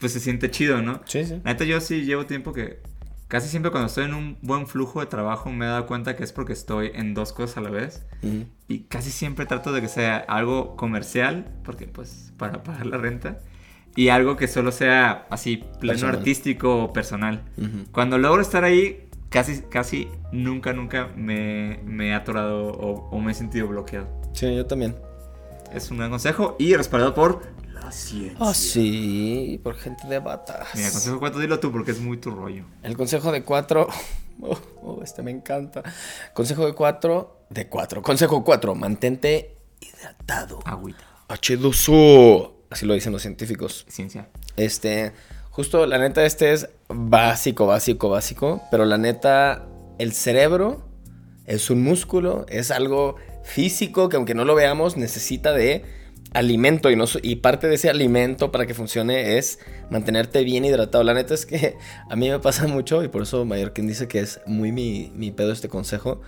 pues 0.00 0.12
se 0.12 0.20
siente 0.20 0.50
chido, 0.50 0.80
¿no? 0.82 1.02
Sí, 1.04 1.24
sí. 1.24 1.34
La 1.44 1.52
neta, 1.52 1.64
yo 1.64 1.80
sí 1.80 2.02
llevo 2.04 2.24
tiempo 2.26 2.52
que 2.52 2.80
casi 3.28 3.48
siempre 3.48 3.70
cuando 3.70 3.86
estoy 3.86 4.04
en 4.06 4.14
un 4.14 4.38
buen 4.42 4.66
flujo 4.66 5.00
de 5.00 5.06
trabajo 5.06 5.50
me 5.50 5.66
he 5.66 5.68
dado 5.68 5.86
cuenta 5.86 6.16
que 6.16 6.24
es 6.24 6.32
porque 6.32 6.52
estoy 6.52 6.90
en 6.94 7.14
dos 7.14 7.32
cosas 7.32 7.58
a 7.58 7.60
la 7.60 7.70
vez. 7.70 8.04
Ujú. 8.22 8.44
Y 8.68 8.80
casi 8.80 9.10
siempre 9.10 9.46
trato 9.46 9.72
de 9.72 9.80
que 9.80 9.88
sea 9.88 10.16
algo 10.16 10.76
comercial, 10.76 11.46
porque 11.64 11.86
pues 11.86 12.32
para 12.36 12.62
pagar 12.62 12.86
la 12.86 12.98
renta. 12.98 13.38
Y 13.96 14.08
algo 14.10 14.36
que 14.36 14.46
solo 14.48 14.70
sea 14.72 15.26
así 15.30 15.56
pleno 15.80 15.94
Personal. 15.94 16.16
artístico 16.16 16.84
o 16.84 16.92
personal. 16.92 17.42
Ujú. 17.56 17.84
Cuando 17.92 18.16
logro 18.18 18.40
estar 18.42 18.62
ahí, 18.64 19.08
casi, 19.28 19.62
casi 19.62 20.08
nunca, 20.30 20.72
nunca 20.72 21.08
me, 21.16 21.80
me 21.84 22.08
he 22.08 22.14
atorado 22.14 22.68
o, 22.68 23.08
o 23.10 23.20
me 23.20 23.32
he 23.32 23.34
sentido 23.34 23.66
bloqueado. 23.68 24.06
Sí, 24.34 24.54
yo 24.54 24.66
también. 24.66 24.94
Es 25.72 25.90
un 25.90 25.98
gran 25.98 26.10
consejo 26.10 26.56
y 26.58 26.74
respaldado 26.76 27.12
por 27.14 27.42
la 27.88 27.92
ciencia. 27.92 28.36
Ah, 28.38 28.54
sí, 28.54 29.60
por 29.62 29.76
gente 29.76 30.06
de 30.08 30.18
batas. 30.18 30.68
Mira, 30.74 30.90
consejo 30.90 31.18
4, 31.18 31.40
dilo 31.40 31.58
tú 31.58 31.72
porque 31.72 31.92
es 31.92 32.00
muy 32.00 32.18
tu 32.18 32.30
rollo. 32.30 32.64
El 32.82 32.96
consejo 32.96 33.32
de 33.32 33.42
cuatro. 33.42 33.88
Oh, 34.40 34.56
oh, 34.84 35.02
este 35.02 35.20
me 35.20 35.32
encanta. 35.32 35.82
Consejo 36.32 36.64
de 36.64 36.72
cuatro. 36.72 37.40
De 37.50 37.66
cuatro. 37.66 38.02
Consejo 38.02 38.44
cuatro. 38.44 38.76
Mantente 38.76 39.56
hidratado. 39.80 40.60
Agüita. 40.64 41.04
H2O. 41.28 42.52
Así 42.70 42.86
lo 42.86 42.94
dicen 42.94 43.12
los 43.12 43.22
científicos. 43.22 43.84
Ciencia. 43.88 44.28
Este. 44.56 45.12
Justo, 45.50 45.86
la 45.86 45.98
neta, 45.98 46.24
este 46.24 46.52
es 46.52 46.68
básico, 46.86 47.66
básico, 47.66 48.10
básico. 48.10 48.62
Pero 48.70 48.84
la 48.84 48.96
neta, 48.96 49.66
el 49.98 50.12
cerebro 50.12 50.88
es 51.44 51.68
un 51.68 51.82
músculo. 51.82 52.46
Es 52.48 52.70
algo 52.70 53.16
físico 53.42 54.08
que, 54.08 54.14
aunque 54.18 54.36
no 54.36 54.44
lo 54.44 54.54
veamos, 54.54 54.96
necesita 54.96 55.52
de 55.52 55.84
alimento. 56.32 56.90
Y, 56.90 56.96
no, 56.96 57.04
y 57.22 57.36
parte 57.36 57.68
de 57.68 57.76
ese 57.76 57.90
alimento 57.90 58.52
para 58.52 58.66
que 58.66 58.74
funcione 58.74 59.38
es 59.38 59.58
mantenerte 59.90 60.44
bien 60.44 60.64
hidratado. 60.64 61.04
La 61.04 61.14
neta 61.14 61.34
es 61.34 61.46
que 61.46 61.76
a 62.08 62.16
mí 62.16 62.28
me 62.28 62.38
pasa 62.38 62.66
mucho. 62.66 63.02
Y 63.02 63.08
por 63.08 63.22
eso 63.22 63.44
Mallorquín 63.44 63.86
dice 63.86 64.08
que 64.08 64.20
es 64.20 64.40
muy 64.46 64.72
mi, 64.72 65.12
mi 65.14 65.30
pedo 65.30 65.52
este 65.52 65.68
consejo. 65.68 66.20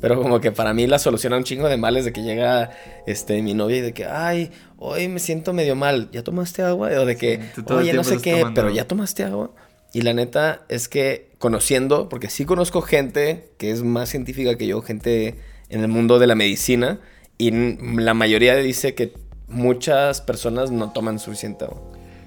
Pero 0.00 0.20
como 0.22 0.40
que 0.40 0.52
para 0.52 0.74
mí 0.74 0.86
la 0.86 0.98
solución 0.98 1.32
a 1.32 1.36
un 1.36 1.44
chingo 1.44 1.68
de 1.68 1.76
males 1.76 2.04
de 2.04 2.12
que 2.12 2.22
llega 2.22 2.70
este, 3.06 3.42
mi 3.42 3.54
novia 3.54 3.78
y 3.78 3.80
de 3.80 3.92
que, 3.92 4.04
ay, 4.04 4.52
hoy 4.78 5.08
me 5.08 5.18
siento 5.18 5.52
medio 5.52 5.74
mal, 5.74 6.08
¿ya 6.12 6.22
tomaste 6.22 6.62
agua? 6.62 6.88
O 7.00 7.04
de 7.04 7.16
que, 7.16 7.34
el 7.34 7.72
oye, 7.72 7.92
no 7.92 8.04
sé 8.04 8.18
qué, 8.18 8.36
tomando 8.38 8.54
pero. 8.54 8.74
¿ya 8.74 8.86
tomaste 8.86 9.24
agua? 9.24 9.50
Y 9.92 10.02
la 10.02 10.12
neta 10.12 10.64
es 10.68 10.88
que 10.88 11.30
conociendo, 11.38 12.08
porque 12.08 12.30
sí 12.30 12.44
conozco 12.44 12.82
gente 12.82 13.50
que 13.58 13.70
es 13.70 13.82
más 13.82 14.10
científica 14.10 14.56
que 14.56 14.66
yo, 14.66 14.82
gente 14.82 15.36
en 15.68 15.80
el 15.80 15.88
mundo 15.88 16.18
de 16.18 16.26
la 16.26 16.34
medicina, 16.34 17.00
y 17.36 17.50
la 17.50 18.14
mayoría 18.14 18.54
dice 18.56 18.94
que 18.94 19.14
muchas 19.48 20.20
personas 20.20 20.70
no 20.70 20.92
toman 20.92 21.18
suficiente 21.18 21.64
agua. 21.64 21.80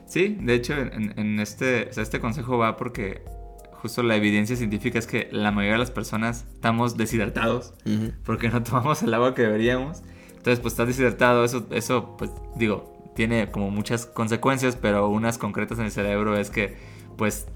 Sí, 0.06 0.38
de 0.42 0.56
hecho, 0.56 0.74
en, 0.74 1.18
en 1.18 1.40
este, 1.40 1.88
o 1.90 1.94
sea, 1.94 2.04
este 2.04 2.20
consejo 2.20 2.58
va 2.58 2.76
porque 2.76 3.24
justo 3.82 4.04
la 4.04 4.16
evidencia 4.16 4.56
científica 4.56 5.00
es 5.00 5.08
que 5.08 5.28
la 5.32 5.52
mayoría 5.52 5.74
de 5.74 5.80
las 5.80 5.92
personas 5.92 6.46
estamos 6.54 6.98
deshidratados 6.98 7.74
porque 8.24 8.50
no 8.50 8.62
tomamos 8.64 9.02
el 9.04 9.14
agua 9.14 9.34
que 9.34 9.42
deberíamos. 9.42 10.04
Entonces, 10.30 10.60
pues 10.60 10.74
estás 10.74 10.88
deshidratado, 10.88 11.44
eso, 11.44 11.68
eso, 11.72 12.16
pues 12.18 12.32
digo, 12.56 13.12
tiene 13.16 13.50
como 13.52 13.70
muchas 13.72 14.06
consecuencias, 14.06 14.76
pero 14.76 15.10
unas 15.10 15.38
concretas 15.38 15.80
en 15.80 15.86
el 15.86 15.92
cerebro 15.92 16.38
es 16.38 16.50
que, 16.50 16.78
pues, 17.18 17.48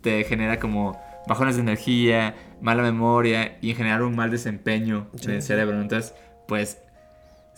te 0.00 0.24
genera 0.24 0.58
como 0.58 0.98
bajones 1.26 1.56
de 1.56 1.62
energía, 1.62 2.34
mala 2.62 2.82
memoria 2.82 3.58
y 3.60 3.70
en 3.70 3.76
general 3.76 4.02
un 4.02 4.16
mal 4.16 4.30
desempeño 4.30 5.08
Sí, 5.14 5.26
en 5.26 5.32
el 5.32 5.42
cerebro. 5.42 5.80
Entonces, 5.80 6.14
pues, 6.48 6.78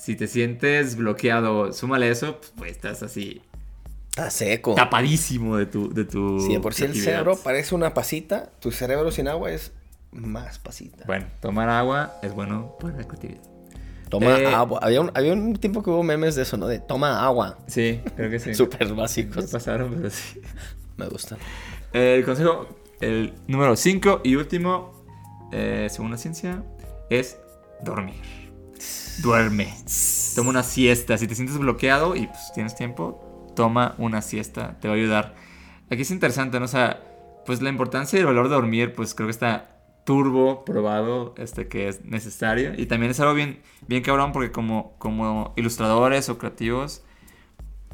si 0.03 0.17
te 0.17 0.27
sientes 0.27 0.97
bloqueado, 0.97 1.73
súmale 1.73 2.11
eso, 2.11 2.41
pues 2.57 2.73
estás 2.73 3.03
así 3.03 3.41
Está 4.11 4.31
seco. 4.31 4.75
tapadísimo 4.75 5.57
de 5.57 5.67
tu, 5.67 5.93
de 5.95 6.05
tu 6.05 6.41
Si 6.41 6.53
de 6.55 6.61
por 6.61 6.75
sí 6.75 6.85
el 6.85 6.95
cerebro 6.95 7.37
parece 7.37 7.75
una 7.75 7.95
pasita, 7.95 8.51
tu 8.61 8.73
cerebro 8.73 9.11
sin 9.13 9.29
agua 9.29 9.51
es 9.53 9.73
más 10.11 10.59
pasita. 10.59 11.05
Bueno, 11.07 11.27
tomar 11.41 11.69
agua 11.71 12.15
es 12.23 12.35
bueno 12.35 12.77
para 12.81 12.97
la 12.99 13.05
creatividad. 13.05 13.41
Toma 14.11 14.39
Eh, 14.39 14.47
agua. 14.47 14.81
Había 14.83 15.01
un, 15.01 15.11
había 15.15 15.33
un 15.33 15.55
tiempo 15.55 15.83
que 15.83 15.89
hubo 15.89 16.03
memes 16.03 16.35
de 16.35 16.43
eso, 16.43 16.59
¿no? 16.59 16.67
De 16.67 16.81
toma 16.81 17.25
agua. 17.25 17.57
Sí, 17.67 18.01
creo 18.17 18.29
que 18.31 18.39
sí. 18.39 18.55
Súper 18.57 18.89
Me 18.89 18.93
básicos. 18.95 19.47
pasaron, 19.51 19.95
pero 19.95 20.11
sí. 20.11 20.41
Me 20.99 21.07
gustan. 21.09 21.39
El 21.95 22.23
consejo, 22.27 22.67
el 23.01 23.33
número 23.47 23.75
5 23.77 24.21
y 24.25 24.35
último, 24.35 25.03
eh, 25.53 25.87
según 25.91 26.11
la 26.11 26.19
ciencia, 26.19 26.63
es 27.09 27.39
dormir. 27.83 28.42
Duerme. 29.19 29.75
Toma 30.35 30.51
una 30.51 30.63
siesta. 30.63 31.19
Si 31.19 31.27
te 31.27 31.35
sientes 31.35 31.59
bloqueado 31.59 32.17
y 32.17 32.27
pues, 32.27 32.53
tienes 32.55 32.75
tiempo, 32.75 33.53
toma 33.55 33.95
una 33.99 34.23
siesta. 34.23 34.79
Te 34.81 34.89
va 34.89 34.95
a 34.95 34.97
ayudar. 34.97 35.35
Aquí 35.91 36.03
es 36.03 36.11
interesante, 36.11 36.59
¿no? 36.59 36.65
O 36.65 36.69
sea, 36.69 37.03
pues 37.45 37.61
la 37.61 37.69
importancia 37.69 38.17
y 38.17 38.21
el 38.21 38.27
valor 38.27 38.49
de 38.49 38.55
dormir, 38.55 38.93
pues 38.95 39.15
creo 39.15 39.27
que 39.27 39.33
está 39.33 39.69
turbo 40.05 40.65
probado 40.65 41.33
este 41.39 41.69
que 41.69 41.87
es 41.87 42.05
necesario 42.05 42.73
y 42.77 42.87
también 42.87 43.13
es 43.13 43.21
algo 43.21 43.35
bien 43.35 43.61
bien 43.87 44.03
cabrón 44.03 44.33
porque 44.33 44.51
como 44.51 44.97
como 44.99 45.55
ilustradores 45.57 46.29
o 46.29 46.39
creativos 46.39 47.05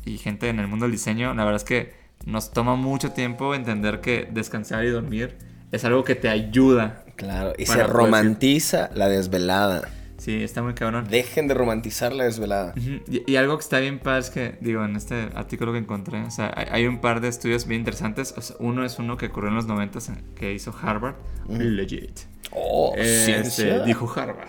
y 0.06 0.16
gente 0.16 0.48
en 0.48 0.58
el 0.58 0.68
mundo 0.68 0.86
del 0.86 0.92
diseño 0.92 1.34
la 1.34 1.44
verdad 1.44 1.56
es 1.56 1.64
que 1.64 1.92
nos 2.24 2.50
toma 2.50 2.76
mucho 2.76 3.12
tiempo 3.12 3.54
entender 3.54 4.00
que 4.00 4.26
descansar 4.32 4.86
y 4.86 4.88
dormir 4.88 5.36
es 5.70 5.84
algo 5.84 6.02
que 6.02 6.14
te 6.14 6.30
ayuda 6.30 7.04
Claro. 7.18 7.52
Y 7.58 7.66
se 7.66 7.82
romantiza 7.82 8.90
la 8.94 9.08
desvelada. 9.08 9.88
Sí, 10.18 10.42
está 10.42 10.62
muy 10.62 10.74
cabrón. 10.74 11.06
Dejen 11.08 11.46
de 11.48 11.54
romantizar 11.54 12.12
la 12.12 12.24
desvelada. 12.24 12.74
Y, 12.76 13.22
y 13.30 13.36
algo 13.36 13.56
que 13.56 13.62
está 13.62 13.78
bien 13.78 13.98
padre 14.00 14.20
es 14.20 14.30
que, 14.30 14.58
digo, 14.60 14.84
en 14.84 14.96
este 14.96 15.28
artículo 15.34 15.72
que 15.72 15.78
encontré, 15.78 16.20
o 16.22 16.30
sea, 16.30 16.52
hay, 16.56 16.66
hay 16.70 16.86
un 16.86 17.00
par 17.00 17.20
de 17.20 17.28
estudios 17.28 17.66
bien 17.66 17.80
interesantes. 17.80 18.34
O 18.36 18.42
sea, 18.42 18.56
uno 18.58 18.84
es 18.84 18.98
uno 18.98 19.16
que 19.16 19.26
ocurrió 19.26 19.50
en 19.50 19.54
los 19.56 19.66
90 19.66 19.98
que 20.34 20.52
hizo 20.52 20.74
Harvard. 20.82 21.14
Legit. 21.48 22.20
Oh, 22.50 22.94
Eh, 22.96 23.04
ciencia. 23.24 23.76
este, 23.76 23.86
dijo 23.86 24.12
Harvard. 24.14 24.48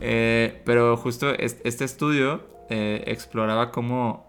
Eh, 0.00 0.62
pero 0.64 0.96
justo 0.96 1.32
es- 1.32 1.56
este 1.64 1.84
estudio 1.84 2.46
eh, 2.68 3.04
exploraba 3.06 3.70
cómo, 3.70 4.26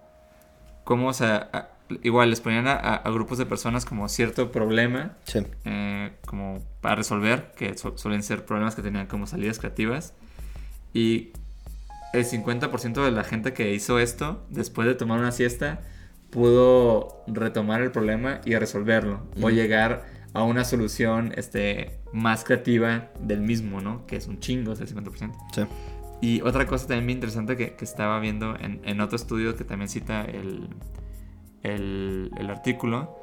cómo, 0.83 1.07
o 1.09 1.13
sea, 1.13 1.49
a- 1.51 1.69
igual 2.03 2.29
les 2.29 2.39
ponían 2.41 2.67
a, 2.67 3.01
grupos 3.09 3.37
de 3.37 3.45
personas 3.45 3.83
como 3.85 4.07
cierto 4.09 4.51
problema 4.51 5.17
Sí. 5.23 5.39
eh, 5.65 6.11
como 6.25 6.59
para 6.81 6.95
resolver, 6.95 7.51
que 7.57 7.77
su- 7.77 7.97
suelen 7.97 8.21
ser 8.23 8.45
problemas 8.45 8.75
que 8.75 8.81
tenían 8.81 9.07
como 9.07 9.25
salidas 9.27 9.57
creativas. 9.59 10.13
Y 10.97 11.29
el 12.11 12.25
50% 12.25 13.05
de 13.05 13.11
la 13.11 13.23
gente 13.23 13.53
que 13.53 13.71
hizo 13.71 13.99
esto, 13.99 14.43
después 14.49 14.87
de 14.87 14.95
tomar 14.95 15.19
una 15.19 15.31
siesta, 15.31 15.81
pudo 16.31 17.23
retomar 17.27 17.83
el 17.83 17.91
problema 17.91 18.41
y 18.45 18.55
resolverlo. 18.55 19.21
O 19.39 19.51
llegar 19.51 20.07
a 20.33 20.41
una 20.41 20.63
solución 20.63 21.33
este, 21.37 21.99
más 22.13 22.43
creativa 22.43 23.11
del 23.19 23.41
mismo, 23.41 23.79
¿no? 23.79 24.07
Que 24.07 24.15
es 24.15 24.25
un 24.25 24.39
chingo, 24.39 24.73
es 24.73 24.79
el 24.79 24.87
50%. 24.87 25.33
Sí. 25.53 25.61
Y 26.19 26.41
otra 26.41 26.65
cosa 26.65 26.87
también 26.87 27.05
bien 27.05 27.17
interesante 27.17 27.55
que, 27.55 27.75
que 27.75 27.85
estaba 27.85 28.19
viendo 28.19 28.55
en, 28.59 28.81
en 28.83 28.99
otro 28.99 29.17
estudio 29.17 29.55
que 29.55 29.65
también 29.65 29.87
cita 29.87 30.25
el, 30.25 30.67
el, 31.61 32.31
el 32.39 32.49
artículo, 32.49 33.15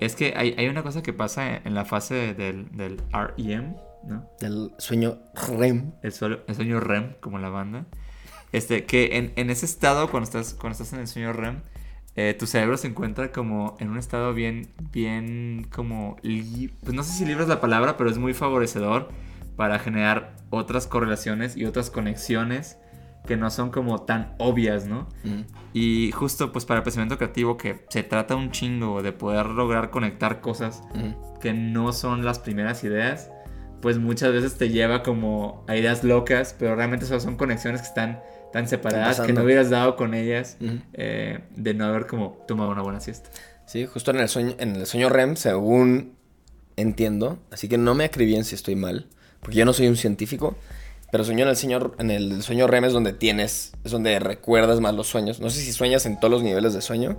es 0.00 0.16
que 0.16 0.34
hay, 0.36 0.56
hay 0.58 0.66
una 0.66 0.82
cosa 0.82 1.04
que 1.04 1.12
pasa 1.12 1.56
en 1.56 1.76
la 1.76 1.84
fase 1.84 2.34
del, 2.34 2.76
del 2.76 3.00
REM, 3.12 3.76
¿no? 4.06 4.28
Del 4.40 4.72
sueño 4.78 5.18
REM. 5.34 5.92
El, 6.02 6.12
sueño- 6.12 6.40
el 6.46 6.54
sueño 6.54 6.80
REM, 6.80 7.14
como 7.20 7.38
la 7.38 7.48
banda. 7.48 7.86
Este, 8.52 8.84
que 8.84 9.16
en, 9.16 9.32
en 9.36 9.50
ese 9.50 9.64
estado, 9.66 10.10
cuando 10.10 10.24
estás, 10.24 10.54
cuando 10.54 10.72
estás 10.72 10.92
en 10.92 11.00
el 11.00 11.06
sueño 11.06 11.32
REM, 11.32 11.60
eh, 12.14 12.36
tu 12.38 12.46
cerebro 12.46 12.76
se 12.76 12.88
encuentra 12.88 13.32
como 13.32 13.76
en 13.80 13.88
un 13.88 13.96
estado 13.98 14.34
bien, 14.34 14.68
bien 14.92 15.66
como, 15.74 16.16
pues 16.20 16.92
no 16.94 17.02
sé 17.02 17.12
si 17.12 17.24
libre 17.24 17.44
es 17.44 17.48
la 17.48 17.60
palabra, 17.60 17.96
pero 17.96 18.10
es 18.10 18.18
muy 18.18 18.34
favorecedor 18.34 19.08
para 19.56 19.78
generar 19.78 20.36
otras 20.50 20.86
correlaciones 20.86 21.56
y 21.56 21.64
otras 21.64 21.88
conexiones 21.88 22.76
que 23.26 23.36
no 23.36 23.48
son 23.50 23.70
como 23.70 24.02
tan 24.02 24.34
obvias, 24.38 24.86
¿no? 24.86 25.08
Mm. 25.24 25.42
Y 25.72 26.10
justo 26.12 26.52
pues 26.52 26.66
para 26.66 26.78
el 26.78 26.84
pensamiento 26.84 27.16
creativo 27.16 27.56
que 27.56 27.86
se 27.88 28.02
trata 28.02 28.34
un 28.36 28.50
chingo 28.50 29.00
de 29.00 29.12
poder 29.12 29.46
lograr 29.46 29.88
conectar 29.90 30.40
cosas 30.40 30.82
Mm. 30.94 31.38
que 31.40 31.54
no 31.54 31.92
son 31.94 32.24
las 32.26 32.38
primeras 32.40 32.84
ideas, 32.84 33.30
pues 33.82 33.98
muchas 33.98 34.32
veces 34.32 34.54
te 34.54 34.70
lleva 34.70 35.02
como 35.02 35.64
a 35.66 35.76
ideas 35.76 36.04
locas, 36.04 36.54
pero 36.58 36.74
realmente 36.76 37.04
solo 37.04 37.20
son 37.20 37.36
conexiones 37.36 37.82
que 37.82 37.88
están 37.88 38.22
tan 38.52 38.68
separadas 38.68 39.20
que 39.20 39.32
no 39.32 39.42
hubieras 39.42 39.70
dado 39.70 39.96
con 39.96 40.14
ellas 40.14 40.56
eh, 40.92 41.40
de 41.56 41.74
no 41.74 41.86
haber 41.86 42.06
como 42.06 42.38
tomado 42.46 42.70
una 42.70 42.82
buena 42.82 43.00
siesta. 43.00 43.28
Sí, 43.66 43.86
justo 43.86 44.12
en 44.12 44.20
el 44.20 44.28
sueño, 44.28 44.54
en 44.58 44.76
el 44.76 44.86
sueño 44.86 45.08
REM, 45.08 45.36
según 45.36 46.14
entiendo, 46.76 47.38
así 47.50 47.68
que 47.68 47.76
no 47.76 47.94
me 47.94 48.04
acribien 48.04 48.44
si 48.44 48.54
estoy 48.54 48.76
mal, 48.76 49.08
porque 49.40 49.56
yo 49.56 49.64
no 49.64 49.72
soy 49.72 49.88
un 49.88 49.96
científico, 49.96 50.56
pero 51.10 51.24
sueño 51.24 51.42
en 51.42 51.50
el 51.50 51.56
sueño, 51.56 51.92
en 51.98 52.10
el 52.10 52.42
sueño 52.42 52.66
REM 52.68 52.84
es 52.84 52.92
donde 52.92 53.12
tienes, 53.12 53.72
es 53.84 53.90
donde 53.90 54.18
recuerdas 54.18 54.80
más 54.80 54.94
los 54.94 55.08
sueños. 55.08 55.40
No 55.40 55.50
sé 55.50 55.60
si 55.60 55.72
sueñas 55.72 56.06
en 56.06 56.18
todos 56.18 56.30
los 56.30 56.42
niveles 56.42 56.72
de 56.72 56.80
sueño, 56.80 57.18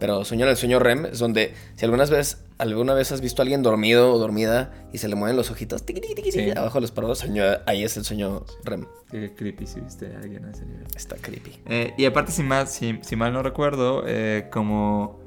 pero 0.00 0.24
sueño 0.24 0.44
en 0.46 0.50
el 0.50 0.56
sueño 0.56 0.78
REM 0.80 1.06
es 1.06 1.18
donde 1.20 1.54
si 1.76 1.84
algunas 1.84 2.10
vez, 2.10 2.42
alguna 2.58 2.94
vez 2.94 3.12
has 3.12 3.20
visto 3.20 3.40
a 3.40 3.44
alguien 3.44 3.62
dormido 3.62 4.12
o 4.12 4.18
dormida 4.18 4.72
y 4.92 4.98
se 4.98 5.06
le 5.08 5.14
mueven 5.14 5.36
los 5.36 5.50
ojitos 5.50 5.84
tiqui, 5.84 6.00
tiqui, 6.00 6.14
tiqui, 6.14 6.32
Sí. 6.32 6.38
tiqui, 6.38 6.58
abajo 6.58 6.78
de 6.78 6.80
los 6.82 6.90
párpados, 6.90 7.24
ahí 7.66 7.84
es 7.84 7.96
el 7.96 8.04
sueño 8.04 8.44
REM. 8.64 8.86
Qué 9.10 9.32
creepy 9.34 9.66
si 9.66 9.80
viste 9.80 10.12
a 10.14 10.18
alguien 10.18 10.44
a 10.46 10.50
ese 10.50 10.64
nivel. 10.66 10.86
Está 10.96 11.16
creepy. 11.16 11.60
Eh, 11.66 11.94
y 11.96 12.04
aparte, 12.06 12.32
si, 12.32 12.42
más, 12.42 12.72
si, 12.72 12.98
si 13.02 13.14
mal 13.16 13.32
no 13.32 13.42
recuerdo, 13.42 14.04
eh, 14.06 14.46
como 14.50 15.20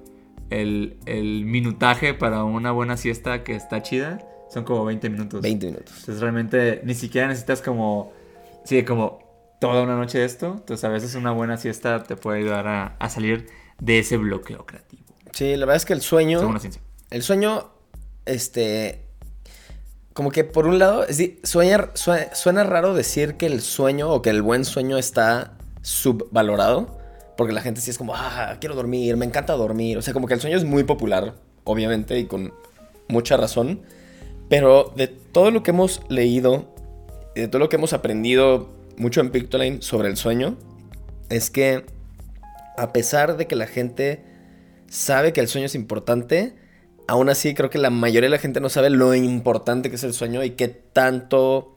el, 0.49 0.97
el 1.05 1.45
minutaje 1.45 2.13
para 2.13 2.43
una 2.43 2.71
buena 2.71 2.97
siesta 2.97 3.43
que 3.43 3.55
está 3.55 3.81
chida 3.81 4.19
son 4.49 4.63
como 4.65 4.85
20 4.85 5.09
minutos. 5.09 5.41
20 5.41 5.65
minutos. 5.65 5.93
Entonces 5.99 6.21
realmente 6.21 6.81
ni 6.83 6.93
siquiera 6.93 7.27
necesitas 7.27 7.61
como, 7.61 8.13
sí, 8.65 8.83
como 8.83 9.19
toda 9.59 9.81
una 9.83 9.95
noche 9.95 10.19
de 10.19 10.25
esto. 10.25 10.53
Entonces 10.59 10.83
a 10.83 10.89
veces 10.89 11.15
una 11.15 11.31
buena 11.31 11.57
siesta 11.57 12.03
te 12.03 12.15
puede 12.15 12.39
ayudar 12.39 12.67
a, 12.67 12.95
a 12.99 13.09
salir 13.09 13.47
de 13.83 13.99
ese 13.99 14.17
bloqueo 14.17 14.65
creativo. 14.65 15.03
Sí, 15.33 15.55
la 15.55 15.65
verdad 15.65 15.75
es 15.77 15.85
que 15.85 15.93
el 15.93 16.01
sueño... 16.01 16.39
Según 16.39 16.53
la 16.53 16.59
ciencia. 16.59 16.81
El 17.09 17.21
sueño, 17.23 17.69
este. 18.25 19.01
Como 20.13 20.31
que 20.31 20.43
por 20.43 20.67
un 20.67 20.77
lado, 20.79 21.05
sueña- 21.43 21.89
sue- 21.95 22.29
suena 22.33 22.63
raro 22.63 22.93
decir 22.93 23.35
que 23.35 23.47
el 23.47 23.61
sueño 23.61 24.09
o 24.11 24.21
que 24.21 24.29
el 24.29 24.41
buen 24.41 24.63
sueño 24.63 24.97
está 24.97 25.57
subvalorado. 25.81 26.97
Porque 27.35 27.51
la 27.51 27.61
gente 27.61 27.81
sí 27.81 27.89
es 27.89 27.97
como, 27.97 28.13
ah, 28.15 28.57
quiero 28.59 28.75
dormir, 28.75 29.17
me 29.17 29.25
encanta 29.25 29.53
dormir. 29.53 29.97
O 29.97 30.01
sea, 30.03 30.13
como 30.13 30.27
que 30.27 30.35
el 30.35 30.41
sueño 30.41 30.55
es 30.55 30.63
muy 30.65 30.83
popular, 30.83 31.33
obviamente, 31.63 32.19
y 32.19 32.25
con 32.25 32.53
mucha 33.07 33.37
razón. 33.37 33.81
Pero 34.49 34.93
de 34.95 35.07
todo 35.07 35.49
lo 35.49 35.63
que 35.63 35.71
hemos 35.71 36.01
leído, 36.09 36.73
de 37.33 37.47
todo 37.47 37.57
lo 37.59 37.69
que 37.69 37.77
hemos 37.77 37.91
aprendido 37.93 38.69
mucho 38.97 39.19
en 39.19 39.31
Pictoline 39.31 39.81
sobre 39.81 40.09
el 40.09 40.17
sueño, 40.17 40.57
es 41.29 41.49
que 41.49 41.87
a 42.77 42.93
pesar 42.93 43.37
de 43.37 43.47
que 43.47 43.55
la 43.55 43.67
gente 43.67 44.23
sabe 44.87 45.33
que 45.33 45.41
el 45.41 45.47
sueño 45.47 45.65
es 45.67 45.75
importante, 45.75 46.55
aún 47.07 47.29
así 47.29 47.53
creo 47.53 47.69
que 47.69 47.77
la 47.77 47.89
mayoría 47.89 48.27
de 48.29 48.35
la 48.35 48.39
gente 48.41 48.59
no 48.61 48.69
sabe 48.69 48.89
lo 48.89 49.13
importante 49.15 49.89
que 49.89 49.95
es 49.95 50.03
el 50.03 50.13
sueño 50.13 50.43
y 50.43 50.51
qué 50.51 50.67
tanto, 50.67 51.75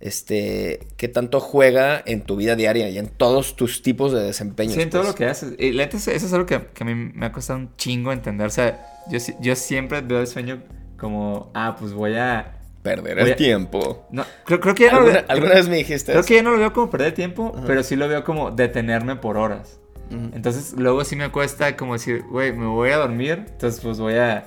este, 0.00 0.80
qué 0.96 1.08
tanto 1.08 1.40
juega 1.40 2.00
en 2.04 2.22
tu 2.22 2.36
vida 2.36 2.54
diaria 2.56 2.88
y 2.88 2.98
en 2.98 3.08
todos 3.08 3.56
tus 3.56 3.82
tipos 3.82 4.12
de 4.12 4.20
desempeños. 4.22 4.74
Sí, 4.74 4.82
en 4.82 4.90
todo 4.90 5.02
pues. 5.02 5.12
lo 5.12 5.16
que 5.16 5.26
haces. 5.26 5.54
Y 5.58 5.72
la 5.72 5.84
eso 5.84 6.10
es 6.10 6.32
algo 6.32 6.46
que, 6.46 6.60
que 6.74 6.84
a 6.84 6.86
mí 6.86 6.94
me 6.94 7.26
ha 7.26 7.32
costado 7.32 7.58
un 7.58 7.74
chingo 7.76 8.12
entender. 8.12 8.46
O 8.46 8.50
sea, 8.50 9.02
yo, 9.10 9.18
si- 9.20 9.34
yo 9.40 9.56
siempre 9.56 10.00
veo 10.02 10.20
el 10.20 10.26
sueño 10.26 10.62
como, 10.98 11.50
ah, 11.54 11.76
pues 11.78 11.92
voy 11.92 12.14
a... 12.16 12.54
Perder 12.82 13.16
Voy 13.18 13.26
el 13.26 13.32
a- 13.32 13.36
tiempo. 13.36 14.06
No, 14.12 14.24
creo, 14.44 14.60
creo 14.60 14.74
que 14.74 14.84
ya 14.84 14.92
no 14.92 15.00
lo 15.00 15.06
¿Alguna, 15.06 15.20
veo- 15.22 15.30
alguna 15.30 15.54
vez 15.54 15.68
me 15.68 15.76
dijiste 15.76 16.12
Creo 16.12 16.20
eso? 16.20 16.28
que 16.28 16.34
ya 16.36 16.42
no 16.42 16.52
lo 16.52 16.58
veo 16.58 16.72
como 16.72 16.88
perder 16.90 17.12
tiempo, 17.12 17.52
Ajá. 17.54 17.64
pero 17.66 17.82
sí 17.82 17.96
lo 17.96 18.08
veo 18.08 18.22
como 18.24 18.50
detenerme 18.52 19.16
por 19.16 19.36
horas. 19.36 19.80
Entonces 20.10 20.74
luego 20.76 21.04
sí 21.04 21.16
me 21.16 21.30
cuesta 21.30 21.76
como 21.76 21.92
decir, 21.94 22.24
güey, 22.30 22.52
me 22.52 22.66
voy 22.66 22.90
a 22.90 22.96
dormir, 22.96 23.44
entonces 23.48 23.80
pues 23.80 23.98
voy 24.00 24.14
a 24.14 24.44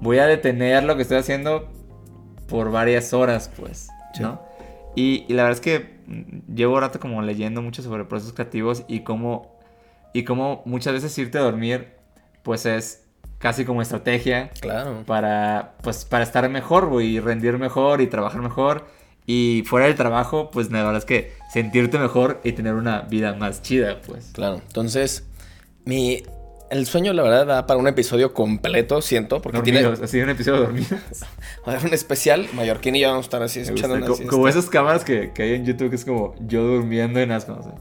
voy 0.00 0.18
a 0.18 0.26
detener 0.26 0.84
lo 0.84 0.96
que 0.96 1.02
estoy 1.02 1.18
haciendo 1.18 1.70
por 2.48 2.70
varias 2.70 3.12
horas, 3.14 3.50
pues, 3.58 3.88
Sí. 4.14 4.22
¿no? 4.22 4.42
Y, 4.94 5.24
y 5.28 5.32
la 5.34 5.44
verdad 5.44 5.58
es 5.58 5.60
que 5.60 5.94
llevo 6.54 6.78
rato 6.78 7.00
como 7.00 7.22
leyendo 7.22 7.62
mucho 7.62 7.82
sobre 7.82 8.04
procesos 8.04 8.34
creativos 8.34 8.84
y 8.86 9.00
cómo 9.00 9.58
y 10.12 10.22
cómo 10.24 10.62
muchas 10.66 10.92
veces 10.92 11.16
irte 11.18 11.38
a 11.38 11.40
dormir 11.40 11.94
pues 12.42 12.66
es 12.66 13.04
casi 13.38 13.64
como 13.64 13.82
estrategia 13.82 14.50
Claro. 14.60 15.02
para 15.06 15.74
pues 15.82 16.04
para 16.04 16.22
estar 16.24 16.48
mejor, 16.50 16.86
güey, 16.88 17.16
y 17.16 17.20
rendir 17.20 17.58
mejor 17.58 18.00
y 18.02 18.06
trabajar 18.06 18.40
mejor. 18.42 18.86
Y 19.26 19.62
fuera 19.66 19.86
del 19.86 19.94
trabajo, 19.94 20.50
pues 20.50 20.70
la 20.70 20.78
verdad 20.82 20.98
es 20.98 21.04
que 21.06 21.32
sentirte 21.54 21.98
mejor 21.98 22.40
y 22.44 22.52
tener 22.52 22.74
una 22.74 23.00
vida 23.02 23.32
más 23.34 23.62
chida, 23.62 24.00
pues. 24.06 24.30
Claro. 24.32 24.60
Entonces, 24.66 25.24
mi... 25.84 26.22
El 26.70 26.86
sueño, 26.86 27.12
la 27.12 27.22
verdad, 27.22 27.46
da 27.46 27.66
para 27.66 27.78
un 27.78 27.86
episodio 27.86 28.34
completo, 28.34 29.00
siento, 29.00 29.40
porque 29.40 29.58
Dormidos, 29.58 29.82
tiene... 30.00 30.04
así 30.04 30.20
un 30.20 30.30
episodio 30.30 30.62
dormidos. 30.62 30.90
Va 31.68 31.76
a 31.76 31.78
un 31.78 31.94
especial, 31.94 32.48
Mallorquín 32.54 32.96
y 32.96 33.00
yo 33.00 33.08
vamos 33.10 33.24
a 33.24 33.26
estar 33.26 33.42
así 33.42 33.60
escuchando 33.60 33.96
una 33.96 34.06
Co- 34.06 34.18
como, 34.28 34.48
esas 34.48 34.66
cámaras 34.66 35.04
que, 35.04 35.30
que 35.32 35.42
hay 35.42 35.52
en 35.54 35.64
YouTube 35.66 35.90
que 35.90 35.96
es 35.96 36.04
como 36.04 36.34
yo 36.48 36.62
durmiendo 36.64 37.20
en 37.20 37.30
asco, 37.30 37.52
o 37.52 37.62
sea, 37.62 37.74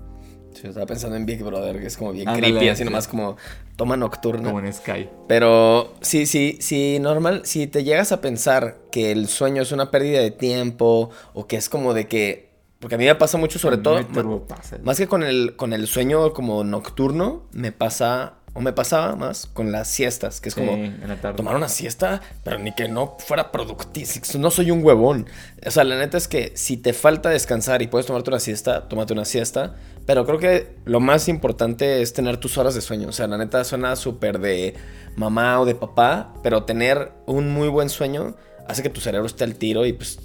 Sí, 0.53 0.67
estaba 0.67 0.85
pensando 0.85 1.15
en 1.15 1.25
Big 1.25 1.41
Brother, 1.43 1.79
que 1.79 1.87
es 1.87 1.97
como 1.97 2.11
bien 2.11 2.25
creepy, 2.31 2.67
así 2.69 2.79
sí. 2.79 2.83
nomás 2.85 3.07
como 3.07 3.37
toma 3.77 3.97
nocturna. 3.97 4.49
como 4.51 4.59
en 4.59 4.71
Sky. 4.71 5.09
Pero 5.27 5.93
sí, 6.01 6.27
sí, 6.27 6.57
sí, 6.61 6.99
normal, 7.01 7.41
si 7.45 7.65
te 7.65 7.83
llegas 7.83 8.11
a 8.11 8.21
pensar 8.21 8.77
que 8.91 9.11
el 9.11 9.27
sueño 9.27 9.63
es 9.63 9.71
una 9.71 9.89
pérdida 9.89 10.19
de 10.19 10.29
tiempo 10.29 11.09
o 11.33 11.47
que 11.47 11.55
es 11.55 11.67
como 11.69 11.95
de 11.95 12.07
que, 12.07 12.52
porque 12.83 12.95
a 12.95 12.97
mí 12.97 13.05
me 13.05 13.15
pasa 13.15 13.37
mucho 13.37 13.59
sobre 13.59 13.77
todo, 13.77 14.05
turbopasa. 14.05 14.77
más 14.83 14.97
que 14.97 15.07
con 15.07 15.23
el, 15.23 15.55
con 15.55 15.71
el 15.71 15.87
sueño 15.87 16.33
como 16.33 16.65
nocturno, 16.65 17.43
me 17.53 17.71
pasa, 17.71 18.33
o 18.53 18.59
me 18.59 18.73
pasaba 18.73 19.15
más 19.15 19.47
con 19.47 19.71
las 19.71 19.87
siestas, 19.87 20.41
que 20.41 20.49
es 20.49 20.55
Sí, 20.55 20.59
como 20.59 20.73
en 20.73 21.07
la 21.07 21.15
tarde. 21.15 21.37
tomar 21.37 21.55
una 21.55 21.69
siesta, 21.69 22.19
pero 22.43 22.59
ni 22.59 22.75
que 22.75 22.89
no 22.89 23.15
fuera 23.25 23.53
productivo, 23.53 24.09
no 24.37 24.51
soy 24.51 24.69
un 24.71 24.83
huevón. 24.83 25.27
O 25.65 25.71
sea, 25.71 25.85
la 25.85 25.97
neta 25.97 26.17
es 26.17 26.27
que 26.27 26.51
si 26.55 26.75
te 26.75 26.91
falta 26.91 27.29
descansar 27.29 27.81
y 27.81 27.87
puedes 27.87 28.05
tomarte 28.05 28.29
una 28.31 28.41
siesta, 28.41 28.89
tómate 28.89 29.13
una 29.13 29.23
siesta. 29.23 29.75
Pero 30.05 30.25
creo 30.25 30.37
que 30.37 30.75
lo 30.83 30.99
más 30.99 31.29
importante 31.29 32.01
es 32.01 32.11
tener 32.11 32.35
tus 32.35 32.57
horas 32.57 32.75
de 32.75 32.81
sueño. 32.81 33.07
O 33.07 33.11
sea, 33.13 33.25
la 33.27 33.37
neta 33.37 33.63
suena 33.63 33.95
súper 33.95 34.39
de 34.39 34.73
mamá 35.15 35.61
o 35.61 35.65
de 35.65 35.75
papá, 35.75 36.33
pero 36.43 36.63
tener 36.65 37.13
un 37.25 37.49
muy 37.53 37.69
buen 37.69 37.87
sueño 37.89 38.35
hace 38.67 38.83
que 38.83 38.89
tu 38.89 38.99
cerebro 38.99 39.25
esté 39.25 39.45
al 39.45 39.55
tiro 39.55 39.85
y 39.85 39.93
pues, 39.93 40.19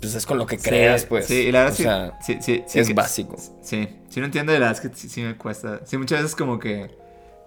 pues 0.00 0.14
es 0.14 0.24
con 0.26 0.38
lo 0.38 0.46
que 0.46 0.58
Sí, 0.58 0.68
creas, 0.68 1.04
pues. 1.06 1.26
Sí, 1.26 1.34
y 1.48 1.52
la 1.52 1.60
verdad 1.64 1.72
o 1.74 1.76
sí, 1.76 1.82
sea, 1.82 2.18
sí, 2.24 2.38
sí, 2.40 2.62
sí 2.66 2.78
es 2.78 2.88
que- 2.88 2.94
básico. 2.94 3.36
Sí, 3.62 3.88
sí 4.08 4.20
no 4.20 4.26
entiendo, 4.26 4.52
la 4.52 4.58
verdad 4.58 4.72
es 4.72 4.80
que 4.90 5.08
sí, 5.08 5.20
me 5.22 5.36
cuesta. 5.36 5.80
Sí, 5.84 5.96
muchas 5.96 6.22
veces 6.22 6.36
como 6.36 6.58
que 6.58 6.90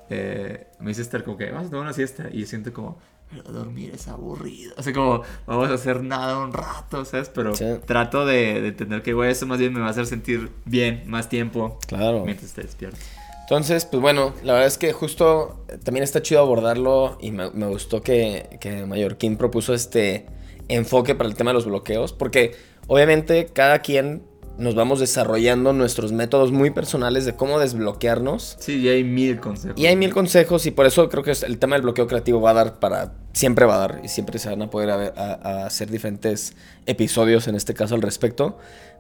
eh, 0.10 0.68
me 0.80 0.90
dice 0.90 1.02
estar 1.02 1.24
como 1.24 1.38
que 1.38 1.50
vamos 1.52 1.68
a 1.68 1.70
tomar 1.70 1.86
una 1.86 1.94
siesta 1.94 2.28
y 2.32 2.42
yo 2.42 2.46
siento 2.46 2.74
como, 2.74 2.98
pero 3.30 3.44
dormir 3.44 3.92
es 3.96 4.08
aburrido. 4.10 4.74
Así 4.78 4.92
como, 4.92 5.22
vamos 5.46 5.70
a 5.70 5.76
hacer 5.76 6.04
nada 6.04 6.38
un 6.40 6.52
rato, 6.52 7.06
¿sabes? 7.06 7.30
Pero 7.30 7.56
Sí. 7.56 7.66
trato 7.86 8.26
de, 8.26 8.62
de 8.62 8.68
entender 8.70 9.02
que, 9.04 9.14
güey, 9.14 9.32
eso 9.32 9.46
más 9.48 9.58
bien 9.60 9.74
me 9.74 9.80
va 9.80 9.88
a 9.88 9.92
hacer 9.92 10.06
sentir 10.06 10.52
bien 10.66 11.04
más 11.06 11.30
tiempo 11.30 11.80
Claro. 11.88 12.26
mientras 12.26 12.50
esté 12.50 12.64
despierto. 12.64 12.98
Entonces, 13.44 13.86
pues 13.86 14.02
bueno, 14.02 14.34
la 14.44 14.54
verdad 14.54 14.68
es 14.68 14.78
que 14.78 14.92
justo 14.94 15.66
eh, 15.70 15.78
también 15.84 16.04
está 16.04 16.22
chido 16.22 16.42
abordarlo 16.42 17.18
y 17.22 17.32
me, 17.32 17.50
me 17.52 17.68
gustó 17.68 18.02
que, 18.02 18.58
que 18.62 18.86
Mallorquín 18.86 19.38
propuso 19.38 19.74
este 19.74 20.26
enfoque 20.74 21.16
para 21.16 21.30
el 21.30 21.36
tema 21.36 21.52
de 21.52 21.56
los 21.56 21.66
bloqueos, 21.66 22.14
porque 22.14 22.56
obviamente 22.88 23.48
cada 23.54 23.80
quien 23.80 24.24
nos 24.58 24.76
vamos 24.76 25.00
desarrollando 25.00 25.74
nuestros 25.74 26.12
métodos 26.12 26.52
muy 26.52 26.70
personales 26.70 27.26
de 27.26 27.36
cómo 27.36 27.58
desbloquearnos. 27.60 28.58
Sí, 28.60 28.78
y 28.80 28.90
hay 28.90 29.04
mil 29.04 29.40
consejos. 29.40 29.80
Y 29.80 29.88
hay 29.88 29.96
mil 29.96 30.14
consejos 30.14 30.66
y 30.66 30.72
por 30.72 30.86
eso 30.86 31.10
creo 31.10 31.24
que 31.24 31.32
el 31.32 31.58
tema 31.58 31.76
del 31.76 31.82
bloqueo 31.84 32.06
creativo 32.06 32.42
va 32.42 32.52
a 32.52 32.54
dar 32.54 32.80
para... 32.80 33.14
Siempre 33.34 33.66
va 33.66 33.76
a 33.76 33.80
dar 33.80 34.02
y 34.04 34.10
siempre 34.10 34.38
se 34.40 34.50
van 34.50 34.62
a 34.62 34.70
poder 34.70 34.90
a 34.92 34.98
ver- 34.98 35.14
a- 35.18 35.40
a 35.64 35.66
hacer 35.66 35.90
diferentes 35.90 36.54
episodios 36.86 37.48
en 37.48 37.56
este 37.56 37.74
caso 37.74 37.96
al 37.96 38.02
respecto. 38.02 38.58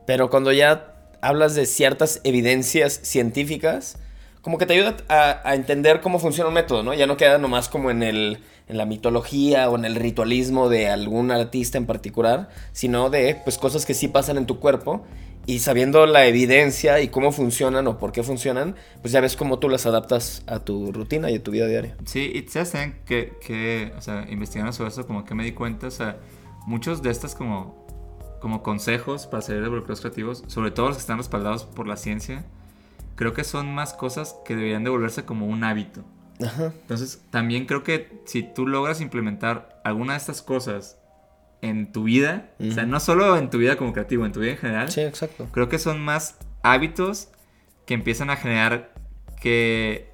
Pero 0.07 0.29
cuando 0.31 0.51
ya 0.51 0.95
hablas 1.21 1.53
de 1.53 1.65
ciertas 1.67 2.21
evidencias 2.23 2.99
científicas, 3.03 3.97
como 4.41 4.57
que 4.57 4.65
te 4.65 4.73
ayuda 4.73 4.97
a, 5.09 5.47
a 5.47 5.53
entender 5.53 6.01
cómo 6.01 6.17
funciona 6.17 6.47
un 6.47 6.55
método, 6.55 6.81
¿no? 6.81 6.93
Ya 6.95 7.05
no 7.05 7.17
queda 7.17 7.37
nomás 7.37 7.69
como 7.69 7.91
en, 7.91 8.01
el, 8.01 8.39
en 8.71 8.77
la 8.77 8.85
mitología 8.85 9.69
o 9.69 9.77
en 9.77 9.85
el 9.85 9.95
ritualismo 9.95 10.69
de 10.69 10.89
algún 10.89 11.29
artista 11.29 11.77
en 11.77 11.85
particular, 11.85 12.49
sino 12.71 13.09
de 13.09 13.39
pues 13.43 13.57
cosas 13.57 13.85
que 13.85 13.93
sí 13.93 14.07
pasan 14.07 14.37
en 14.37 14.45
tu 14.45 14.59
cuerpo 14.59 15.03
y 15.45 15.59
sabiendo 15.59 16.05
la 16.05 16.25
evidencia 16.25 17.01
y 17.01 17.09
cómo 17.09 17.31
funcionan 17.31 17.87
o 17.87 17.97
por 17.97 18.11
qué 18.11 18.23
funcionan, 18.23 18.75
pues 19.01 19.11
ya 19.11 19.21
ves 19.21 19.35
cómo 19.35 19.59
tú 19.59 19.69
las 19.69 19.85
adaptas 19.85 20.43
a 20.47 20.59
tu 20.59 20.91
rutina 20.91 21.29
y 21.29 21.35
a 21.35 21.43
tu 21.43 21.51
vida 21.51 21.67
diaria. 21.67 21.97
Sí, 22.05 22.31
y 22.33 22.57
hacen 22.57 22.99
que, 23.05 23.33
que, 23.45 23.91
o 23.97 24.01
sea, 24.01 24.25
investigando 24.29 24.71
sobre 24.71 24.89
eso, 24.89 25.05
como 25.05 25.25
que 25.25 25.35
me 25.35 25.43
di 25.43 25.51
cuenta, 25.51 25.87
o 25.87 25.91
sea, 25.91 26.17
muchos 26.65 27.01
de 27.01 27.09
estos 27.09 27.35
como, 27.35 27.85
como 28.39 28.63
consejos 28.63 29.27
para 29.27 29.41
salir 29.41 29.63
de 29.63 29.69
bloqueos 29.69 29.99
creativos, 29.99 30.43
sobre 30.47 30.71
todo 30.71 30.87
los 30.87 30.97
que 30.97 31.01
están 31.01 31.17
respaldados 31.17 31.65
por 31.65 31.87
la 31.87 31.97
ciencia, 31.97 32.45
creo 33.15 33.33
que 33.33 33.43
son 33.43 33.73
más 33.73 33.93
cosas 33.93 34.35
que 34.45 34.55
deberían 34.55 34.83
de 34.83 34.91
volverse 34.91 35.25
como 35.25 35.47
un 35.47 35.63
hábito. 35.63 36.03
Ajá. 36.43 36.73
Entonces, 36.81 37.21
también 37.29 37.65
creo 37.65 37.83
que 37.83 38.21
si 38.25 38.43
tú 38.43 38.67
logras 38.67 39.01
implementar 39.01 39.81
alguna 39.83 40.13
de 40.13 40.17
estas 40.19 40.41
cosas 40.41 40.97
en 41.61 41.91
tu 41.91 42.03
vida, 42.05 42.49
o 42.59 42.71
sea, 42.71 42.85
no 42.85 42.99
solo 42.99 43.37
en 43.37 43.49
tu 43.49 43.57
vida 43.59 43.75
como 43.77 43.93
creativo, 43.93 44.25
en 44.25 44.31
tu 44.31 44.39
vida 44.39 44.51
en 44.51 44.57
general, 44.57 44.91
Sí, 44.91 45.01
exacto. 45.01 45.47
creo 45.51 45.69
que 45.69 45.77
son 45.79 45.99
más 46.01 46.37
hábitos 46.63 47.29
que 47.85 47.93
empiezan 47.93 48.29
a 48.31 48.35
generar 48.37 48.93
que, 49.39 50.09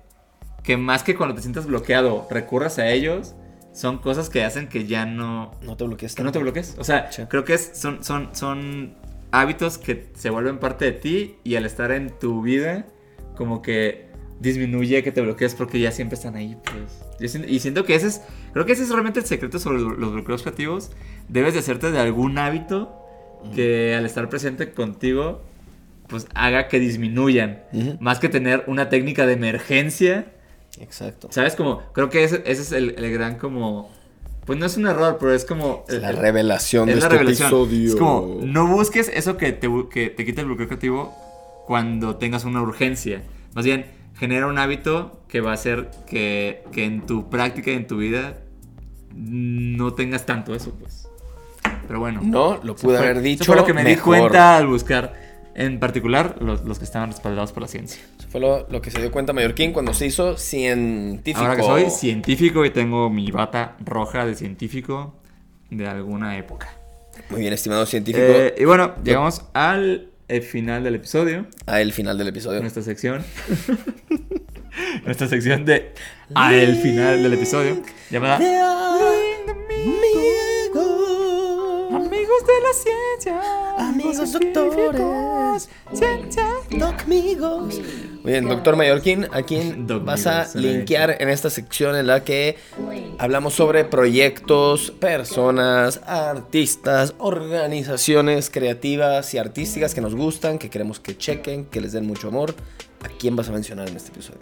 que 0.64 0.78
más 0.78 1.04
que 1.04 1.16
cuando 1.16 1.36
te 1.36 1.42
sientas 1.42 1.66
bloqueado 1.66 2.28
recurras 2.30 2.80
a 2.80 2.90
ellos, 2.90 3.34
son 3.74 4.00
cosas 4.00 4.30
que 4.30 4.44
hacen 4.44 4.68
que 4.68 4.86
ya 4.88 5.06
no, 5.06 5.52
No 5.62 5.78
te 5.78 5.84
bloquees. 5.86 6.16
que 6.16 6.24
no 6.24 6.32
te 6.32 6.40
bloquees. 6.40 6.76
O 6.80 6.84
sea, 6.84 7.12
Sí. 7.12 7.24
creo 7.30 7.44
que 7.46 7.54
es- 7.54 7.72
son, 7.76 8.04
son, 8.04 8.30
son 8.34 8.96
hábitos 9.32 9.78
que 9.78 10.12
se 10.16 10.30
vuelven 10.30 10.58
parte 10.60 10.86
de 10.86 10.92
ti 10.94 11.36
y 11.44 11.56
al 11.56 11.66
estar 11.66 11.92
en 11.92 12.10
tu 12.18 12.42
vida, 12.42 12.88
como 13.36 13.62
que 13.62 14.07
disminuye 14.40 15.04
que 15.04 15.12
te 15.12 15.22
bloquees 15.22 15.56
porque 15.56 15.80
ya 15.80 15.92
siempre 15.92 16.16
están 16.16 16.36
ahí, 16.36 16.58
pues. 16.64 17.32
Siento- 17.32 17.50
y 17.50 17.60
siento 17.60 17.86
que 17.86 17.96
ese 17.96 18.08
es, 18.08 18.22
creo 18.54 18.66
que 18.66 18.74
ese 18.74 18.84
es 18.84 18.90
realmente 18.90 19.20
el 19.20 19.26
secreto 19.26 19.60
sobre 19.60 19.80
los 19.80 20.14
bloqueos 20.14 20.42
creativos. 20.44 20.92
Debes 21.30 21.54
de 21.54 21.60
hacerte 21.60 21.92
de 21.92 22.00
algún 22.00 22.38
hábito 22.38 22.94
que 23.56 23.96
al 23.96 24.06
estar 24.06 24.30
presente 24.30 24.72
contigo, 24.74 25.42
pues 26.08 26.28
haga 26.36 26.68
que 26.68 26.80
disminuyan. 26.80 27.64
Ujú. 27.74 27.98
Más 28.00 28.20
que 28.20 28.30
tener 28.30 28.64
una 28.68 28.90
técnica 28.90 29.26
de 29.26 29.34
emergencia 29.34 30.34
Exacto. 30.80 31.28
¿Sabes? 31.32 31.56
Como, 31.56 31.82
creo 31.94 32.12
que 32.12 32.24
ese, 32.24 32.44
ese 32.46 32.62
es 32.62 32.72
el, 32.72 32.94
el 33.00 33.12
gran 33.12 33.38
como... 33.40 33.90
Pues 34.46 34.60
no 34.60 34.66
es 34.68 34.78
un 34.78 34.86
error, 34.86 35.18
pero 35.20 35.34
es 35.34 35.44
como... 35.44 35.84
Es 35.88 35.96
el- 35.96 36.02
la 36.04 36.12
el- 36.12 36.18
revelación 36.18 36.88
es 36.88 36.96
de 36.96 37.02
la 37.02 37.08
este 37.08 37.18
revelación. 37.18 37.48
episodio. 37.48 37.90
Es 37.90 37.96
como, 37.96 38.40
no 38.46 38.68
busques 38.68 39.10
eso 39.12 39.38
que 39.38 39.54
te, 39.54 39.68
que 39.92 40.10
te 40.12 40.24
quite 40.24 40.42
el 40.42 40.48
bloqueo 40.48 40.68
creativo 40.68 41.16
cuando 41.66 42.18
tengas 42.18 42.46
una 42.46 42.62
urgencia. 42.62 43.24
Más 43.56 43.66
bien, 43.66 43.88
genera 44.18 44.48
un 44.48 44.58
hábito 44.58 45.22
que 45.28 45.42
va 45.42 45.52
a 45.52 45.54
hacer 45.54 45.90
que, 46.08 46.64
que 46.72 46.86
en 46.86 47.06
tu 47.06 47.30
práctica 47.30 47.72
y 47.72 47.76
en 47.76 47.88
tu 47.88 47.98
vida 47.98 48.38
no 49.14 49.94
tengas 49.94 50.26
tanto 50.26 50.54
eso, 50.56 50.74
pues. 50.80 51.08
Pero 51.88 52.00
bueno. 52.00 52.22
No, 52.24 52.60
lo 52.64 52.76
pude 52.76 52.98
fue- 52.98 53.06
haber 53.06 53.22
dicho. 53.22 53.44
Eso 53.44 53.52
fue 53.54 53.62
lo 53.62 53.66
que 53.66 53.74
me 53.74 53.84
di 53.84 53.96
cuenta 53.96 54.58
al 54.58 54.68
buscar, 54.68 55.14
en 55.56 55.80
particular, 55.80 56.36
los, 56.42 56.64
los 56.66 56.78
que 56.80 56.86
estaban 56.86 57.10
respaldados 57.12 57.52
por 57.52 57.64
la 57.64 57.68
ciencia. 57.68 58.02
Eso 58.20 58.28
fue 58.30 58.42
lo, 58.42 58.68
lo 58.70 58.82
que 58.82 58.92
se 58.92 59.00
dio 59.00 59.12
cuenta 59.12 59.34
Mallorquín 59.34 59.72
cuando 59.74 59.94
se 59.94 60.06
hizo 60.06 60.38
científico. 60.38 61.40
Ahora 61.46 61.56
que 61.56 61.64
soy 61.64 61.90
científico 61.90 62.66
y 62.66 62.70
tengo 62.72 63.10
mi 63.10 63.32
bata 63.32 63.76
roja 63.84 64.26
de 64.26 64.36
científico 64.36 65.16
de 65.70 65.88
alguna 65.88 66.38
época. 66.38 66.74
Muy 67.30 67.42
bien, 67.42 67.54
estimado 67.54 67.86
científico. 67.86 68.26
Eh, 68.28 68.56
y 68.58 68.66
bueno, 68.66 68.94
llegamos 69.04 69.42
al 69.54 70.12
eh, 70.28 70.42
final 70.42 70.84
del 70.84 70.96
episodio, 70.96 71.48
a 71.66 71.82
el 71.82 71.94
final 71.94 72.18
del 72.18 72.28
episodio. 72.28 72.62
nuestra 72.62 72.84
sección. 72.84 73.24
nuestra 75.06 75.28
sección 75.28 75.66
de 75.66 75.94
a 76.36 76.54
el 76.54 76.76
final 76.78 77.24
del 77.24 77.34
episodio, 77.34 77.82
llamada 78.10 78.36
Amigos 81.90 82.44
de 82.46 82.54
la 82.62 82.74
ciencia, 82.74 83.42
Amigos 83.78 84.34
doctores, 84.34 85.70
ciencia. 85.94 86.48
Docmigos. 86.72 87.82
Muy 88.28 88.34
bien, 88.34 88.50
doctor 88.50 88.76
Mallorquín, 88.76 89.26
¿a 89.32 89.42
quién 89.44 89.88
vas 90.06 90.28
a 90.28 90.50
linkear 90.54 91.16
en 91.22 91.30
esta 91.30 91.50
sección 91.50 91.96
en 91.96 92.08
la 92.08 92.26
que 92.26 92.58
hablamos 93.20 93.54
sobre 93.54 93.86
proyectos, 93.86 94.92
personas, 94.92 96.02
artistas, 96.06 97.16
organizaciones 97.20 98.50
creativas 98.50 99.34
y 99.34 99.38
artísticas 99.38 99.96
que 99.96 100.02
nos 100.02 100.14
gustan, 100.14 100.60
que 100.60 100.70
queremos 100.70 101.00
que 101.00 101.18
chequen, 101.18 101.68
que 101.68 101.80
les 101.80 101.94
den 101.94 102.06
mucho 102.06 102.28
amor? 102.28 102.54
¿A 103.02 103.08
quién 103.18 103.38
vas 103.38 103.48
a 103.48 103.54
mencionar 103.54 103.88
en 103.88 103.96
este 103.96 104.10
episodio? 104.10 104.42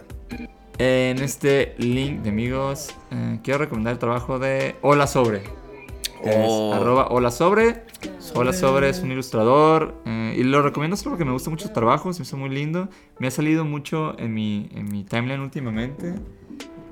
En 0.78 1.18
este 1.22 1.76
link 1.78 2.22
de 2.22 2.30
amigos, 2.30 2.88
eh, 3.12 3.38
quiero 3.44 3.60
recomendar 3.60 3.92
el 3.92 4.00
trabajo 4.00 4.40
de 4.40 4.74
Hola 4.82 5.06
Sobre. 5.06 5.42
que 6.24 6.30
es 6.30 6.36
Oh. 6.40 6.74
arroba 6.74 7.06
Hola 7.10 7.30
Sobre. 7.30 7.84
Hola 8.34 8.52
Sobre 8.52 8.88
es 8.88 9.00
un 9.00 9.10
ilustrador. 9.12 9.94
eh, 10.04 10.34
y 10.36 10.42
lo 10.42 10.62
recomiendo 10.62 10.96
solo 10.96 11.12
porque 11.12 11.24
me 11.24 11.32
gusta 11.32 11.50
mucho 11.50 11.66
su 11.68 11.72
trabajo. 11.72 12.12
Se 12.12 12.20
me 12.20 12.24
hizo 12.24 12.36
muy 12.36 12.50
lindo. 12.50 12.88
Me 13.18 13.28
ha 13.28 13.30
salido 13.30 13.64
mucho 13.64 14.18
en 14.18 14.34
mi, 14.34 14.68
en 14.74 14.90
mi 14.90 15.04
timeline 15.04 15.40
últimamente. 15.40 16.14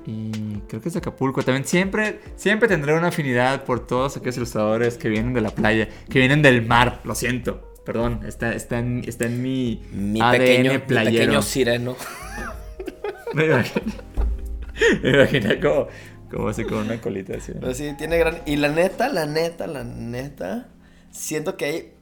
Y 0.07 0.31
creo 0.67 0.81
que 0.81 0.87
es 0.89 0.93
de 0.93 0.99
Acapulco. 0.99 1.41
También 1.43 1.65
siempre, 1.65 2.19
siempre 2.35 2.67
tendré 2.67 2.97
una 2.97 3.07
afinidad 3.07 3.63
por 3.63 3.85
todos 3.85 4.17
aquellos 4.17 4.37
ilustradores 4.37 4.97
que 4.97 5.09
vienen 5.09 5.33
de 5.33 5.41
la 5.41 5.49
playa, 5.49 5.87
que 6.09 6.19
vienen 6.19 6.41
del 6.41 6.65
mar. 6.65 7.01
Lo 7.03 7.15
siento. 7.15 7.73
Perdón, 7.85 8.21
está, 8.25 8.53
está, 8.53 8.79
en, 8.79 9.03
está 9.07 9.25
en 9.25 9.41
mi, 9.43 9.81
Mi 9.91 10.19
ADN 10.21 10.37
pequeño, 10.37 10.71
mi 10.73 10.77
playero. 10.79 11.17
pequeño 11.19 11.41
sireno. 11.41 11.95
Me 13.33 13.47
imagino, 13.47 13.81
me 15.03 15.09
imagino 15.09 15.49
como, 15.61 15.87
como 16.31 16.47
así 16.47 16.63
con 16.63 16.77
una 16.77 17.01
colita 17.01 17.33
así. 17.35 17.51
Pero 17.59 17.73
sí, 17.73 17.91
tiene 17.97 18.17
gran... 18.17 18.37
Y 18.45 18.55
la 18.55 18.69
neta, 18.69 19.09
la 19.09 19.25
neta, 19.25 19.67
la 19.67 19.83
neta, 19.83 20.69
siento 21.15 21.57
que 21.57 21.65
hay 21.65 21.93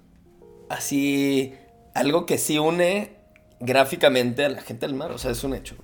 así 0.70 1.54
algo 1.94 2.26
que 2.26 2.38
sí 2.38 2.58
une 2.58 3.12
gráficamente 3.60 4.46
a 4.46 4.50
la 4.50 4.62
gente 4.62 4.86
del 4.86 4.96
mar. 4.96 5.12
O 5.12 5.18
sea, 5.18 5.32
es 5.32 5.44
un 5.44 5.54
hecho. 5.54 5.76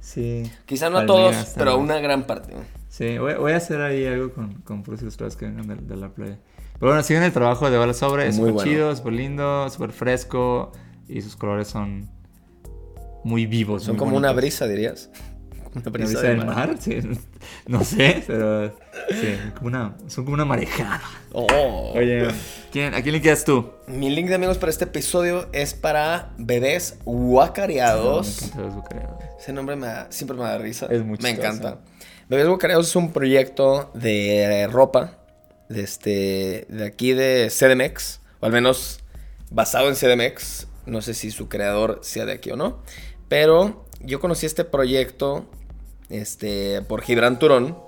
Sí. 0.00 0.50
Quizá 0.66 0.90
no 0.90 0.98
a 0.98 1.06
todos, 1.06 1.54
pero 1.56 1.72
a 1.72 1.76
una 1.76 1.98
gran 1.98 2.24
parte. 2.24 2.52
Sí, 2.88 3.18
voy, 3.18 3.34
voy 3.34 3.52
a 3.52 3.56
hacer 3.56 3.80
ahí 3.80 4.06
algo 4.06 4.32
con, 4.32 4.54
con 4.62 4.82
puros 4.82 5.00
ilustradores 5.02 5.36
que 5.36 5.46
vengan 5.46 5.66
de, 5.66 5.76
de 5.76 5.96
la 5.96 6.10
playa. 6.10 6.38
Pero 6.78 6.90
bueno, 6.90 7.02
siguen 7.02 7.22
el 7.22 7.32
trabajo 7.32 7.70
de 7.70 7.78
Bala 7.78 7.94
Sobre. 7.94 8.28
Es 8.28 8.36
Muy 8.36 8.50
súper 8.50 8.52
bueno. 8.52 8.70
chido, 8.70 8.96
súper 8.96 9.12
lindo, 9.14 9.70
súper 9.70 9.92
fresco. 9.92 10.72
Y 11.08 11.22
sus 11.22 11.36
colores 11.36 11.68
son 11.68 12.08
muy 13.24 13.46
vivos. 13.46 13.84
Son 13.84 13.94
muy 13.96 13.98
como 13.98 14.16
una 14.16 14.32
brisa, 14.32 14.66
dirías. 14.66 15.10
Una 15.74 15.80
¿Una 15.80 15.90
brisa, 15.90 16.08
brisa 16.20 16.22
del 16.22 16.46
mar? 16.46 16.76
Sí, 16.78 16.98
no 17.66 17.82
sé, 17.82 18.22
pero 18.26 18.76
sí, 19.10 19.36
como 19.54 19.66
una, 19.68 19.96
son 20.08 20.24
como 20.24 20.34
una 20.34 20.44
marejada. 20.44 21.02
Oh. 21.32 21.92
Oye, 21.94 22.28
¿quién, 22.70 22.94
¿a 22.94 23.02
quién 23.02 23.12
le 23.14 23.20
quedas 23.20 23.44
tú? 23.44 23.70
Mi 23.86 24.10
link 24.10 24.28
de 24.28 24.34
amigos 24.36 24.58
para 24.58 24.70
este 24.70 24.84
episodio 24.84 25.48
es 25.52 25.74
para 25.74 26.32
bebés 26.38 26.98
guacareados. 27.04 28.50
bucareados. 28.54 29.22
Ese 29.40 29.52
nombre 29.52 29.76
me 29.76 29.86
da- 29.86 30.06
siempre 30.10 30.36
me 30.36 30.42
da 30.44 30.58
risa. 30.58 30.86
Es 30.90 31.04
muy 31.04 31.18
Me 31.20 31.30
encanta. 31.30 31.78
Bebés 32.28 32.46
Guacareados 32.46 32.88
es 32.88 32.96
un 32.96 33.12
proyecto 33.12 33.90
de 33.94 34.66
ropa 34.70 35.18
de, 35.68 35.82
este, 35.82 36.66
de 36.70 36.86
aquí 36.86 37.12
de 37.12 37.50
CDMX, 37.50 38.20
o 38.40 38.46
al 38.46 38.52
menos 38.52 39.00
basado 39.50 39.88
en 39.88 39.94
CDMX. 39.94 40.66
No 40.86 41.02
sé 41.02 41.12
si 41.14 41.30
su 41.30 41.48
creador 41.48 42.00
sea 42.02 42.24
de 42.24 42.32
aquí 42.32 42.50
o 42.50 42.56
no. 42.56 42.82
Pero 43.28 43.84
yo 44.00 44.20
conocí 44.20 44.46
este 44.46 44.64
proyecto 44.64 45.46
este, 46.08 46.80
por 46.82 47.02
Gibran 47.02 47.38
Turón, 47.38 47.78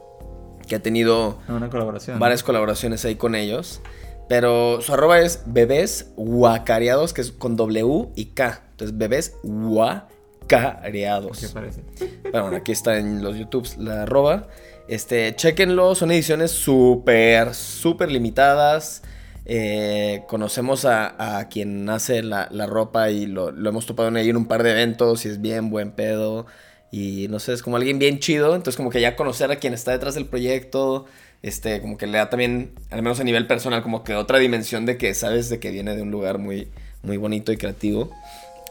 que 0.67 0.77
ha 0.77 0.81
tenido 0.81 1.39
una 1.49 1.71
colaboración. 1.71 2.19
varias 2.19 2.43
colaboraciones 2.43 3.05
ahí 3.05 3.17
con 3.17 3.35
ellos. 3.35 3.81
Pero 4.29 4.81
su 4.83 4.93
arroba 4.93 5.21
es 5.21 5.43
bebés 5.47 6.11
guacareados, 6.17 7.13
que 7.13 7.21
es 7.21 7.31
con 7.31 7.57
W 7.57 8.09
y 8.17 8.27
K. 8.27 8.65
Entonces, 8.73 8.99
bebés 8.99 9.37
guacareados. 9.45 11.39
¿Qué 11.39 11.49
parece? 11.49 11.83
Pero 12.25 12.43
bueno, 12.43 12.57
aquí 12.57 12.73
está 12.73 12.99
en 12.99 13.23
los 13.23 13.37
YouTubes 13.37 13.79
la 13.79 14.03
arroba. 14.03 14.49
Este, 14.89 15.35
chequenlo, 15.37 15.95
son 15.95 16.11
ediciones 16.11 16.51
súper, 16.51 17.55
súper 17.55 18.11
limitadas. 18.11 19.03
Eh, 19.49 20.25
conocemos 20.27 20.85
a, 20.85 21.47
quien 21.51 21.89
hace 21.89 22.25
la, 22.25 22.49
ropa 22.67 23.11
y 23.11 23.27
lo, 23.27 23.51
hemos 23.51 23.87
topado 23.87 24.09
en 24.09 24.17
ahí 24.17 24.29
en 24.29 24.37
un 24.37 24.47
par 24.47 24.65
de 24.65 24.73
eventos 24.73 25.25
y 25.25 25.29
es 25.29 25.41
bien 25.41 25.71
buen 25.71 25.93
pedo. 25.93 26.47
Y 26.91 27.27
no 27.29 27.39
sé, 27.39 27.53
es 27.53 27.63
como 27.63 27.77
alguien 27.77 27.99
bien 27.99 28.19
chido. 28.21 28.55
Entonces, 28.55 28.77
como 28.77 28.91
que 28.91 29.01
ya 29.01 29.17
conocer 29.17 29.51
a 29.51 29.57
quien 29.57 29.75
está 29.75 29.93
detrás 29.93 30.15
del 30.15 30.27
proyecto, 30.27 31.07
este, 31.43 31.81
como 31.81 31.99
que 31.99 32.07
le 32.07 32.19
da 32.19 32.31
también, 32.31 32.73
al 32.91 33.03
menos 33.03 33.21
a 33.21 33.25
nivel 33.25 33.47
personal, 33.47 33.83
como 33.83 34.05
que 34.05 34.15
otra 34.15 34.39
dimensión 34.39 34.87
de 34.87 34.97
que 34.97 35.15
sabes 35.15 35.49
de 35.49 35.59
que 35.59 35.71
viene 35.71 35.95
de 35.97 36.03
un 36.03 36.11
lugar 36.11 36.39
muy, 36.39 36.69
muy 37.03 37.17
bonito 37.17 37.53
y 37.53 37.57
creativo. 37.57 38.11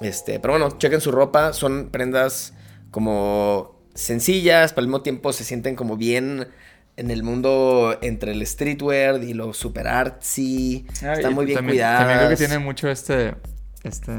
Este, 0.01 0.39
pero 0.39 0.53
bueno, 0.53 0.77
chequen 0.77 1.01
su 1.01 1.11
ropa, 1.11 1.53
son 1.53 1.89
prendas 1.91 2.53
como 2.91 3.79
sencillas, 3.93 4.73
pero 4.73 4.83
al 4.83 4.87
mismo 4.87 5.01
tiempo 5.01 5.31
se 5.33 5.43
sienten 5.43 5.75
como 5.75 5.97
bien 5.97 6.47
en 6.97 7.11
el 7.11 7.23
mundo 7.23 7.97
entre 8.01 8.31
el 8.31 8.45
streetwear 8.45 9.23
y 9.23 9.33
lo 9.33 9.53
super 9.53 9.87
artsy. 9.87 10.85
está 10.91 11.29
muy 11.29 11.45
bien 11.45 11.57
también, 11.57 11.79
También 11.79 12.17
creo 12.19 12.29
que 12.29 12.35
tiene 12.35 12.59
mucho 12.59 12.89
este, 12.89 13.35
este, 13.83 14.13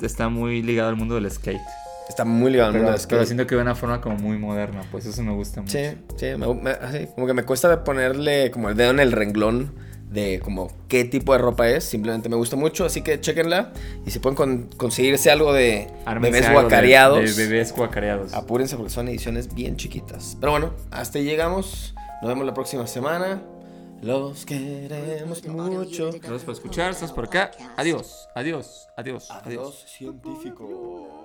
está 0.00 0.28
muy 0.28 0.62
ligado 0.62 0.88
al 0.88 0.96
mundo 0.96 1.14
del 1.14 1.30
skate. 1.30 1.60
Está 2.08 2.24
muy 2.24 2.52
ligado 2.52 2.68
al 2.68 2.74
mundo 2.74 2.90
del 2.90 3.00
skate. 3.00 3.10
Pero 3.10 3.26
siento 3.26 3.46
que 3.46 3.54
de 3.56 3.62
una 3.62 3.74
forma 3.74 4.00
como 4.00 4.16
muy 4.16 4.38
moderna, 4.38 4.82
pues 4.90 5.06
eso 5.06 5.22
me 5.22 5.32
gusta 5.32 5.62
mucho. 5.62 5.76
Sí, 5.78 5.98
sí, 6.16 6.26
como 7.14 7.26
que 7.26 7.34
me 7.34 7.44
cuesta 7.44 7.84
ponerle 7.84 8.50
como 8.50 8.70
el 8.70 8.76
dedo 8.76 8.90
en 8.90 9.00
el 9.00 9.12
renglón 9.12 9.72
de 10.10 10.40
como 10.40 10.70
qué 10.88 11.04
tipo 11.04 11.32
de 11.32 11.38
ropa 11.38 11.68
es. 11.68 11.84
Simplemente 11.84 12.28
me 12.28 12.36
gusta 12.36 12.56
mucho, 12.56 12.84
así 12.84 13.02
que 13.02 13.20
chequenla. 13.20 13.72
Y 14.06 14.10
si 14.10 14.18
pueden 14.18 14.68
conseguirse 14.76 15.30
algo 15.30 15.52
de 15.52 15.88
bebés 16.20 16.50
guacareados. 16.50 17.36
De, 17.36 17.46
bebés 17.46 17.72
guacareados. 17.74 18.32
Apúrense 18.34 18.76
porque 18.76 18.90
son 18.90 19.08
ediciones 19.08 19.54
bien 19.54 19.76
chiquitas. 19.76 20.36
Pero 20.40 20.52
bueno, 20.52 20.72
hasta 20.90 21.18
ahí 21.18 21.24
llegamos. 21.24 21.94
Nos 22.22 22.28
vemos 22.28 22.46
la 22.46 22.54
próxima 22.54 22.86
semana. 22.86 23.42
Los 24.02 24.44
queremos 24.44 25.44
mucho. 25.46 26.10
Gracias 26.12 26.44
por 26.44 26.54
escuchar. 26.54 26.90
Estás 26.90 27.12
por 27.12 27.24
acá. 27.24 27.50
Adiós, 27.76 28.28
adiós, 28.34 28.88
adiós. 28.96 29.28
Adiós, 29.30 29.84
científico. 29.88 31.24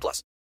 plus. 0.01 0.21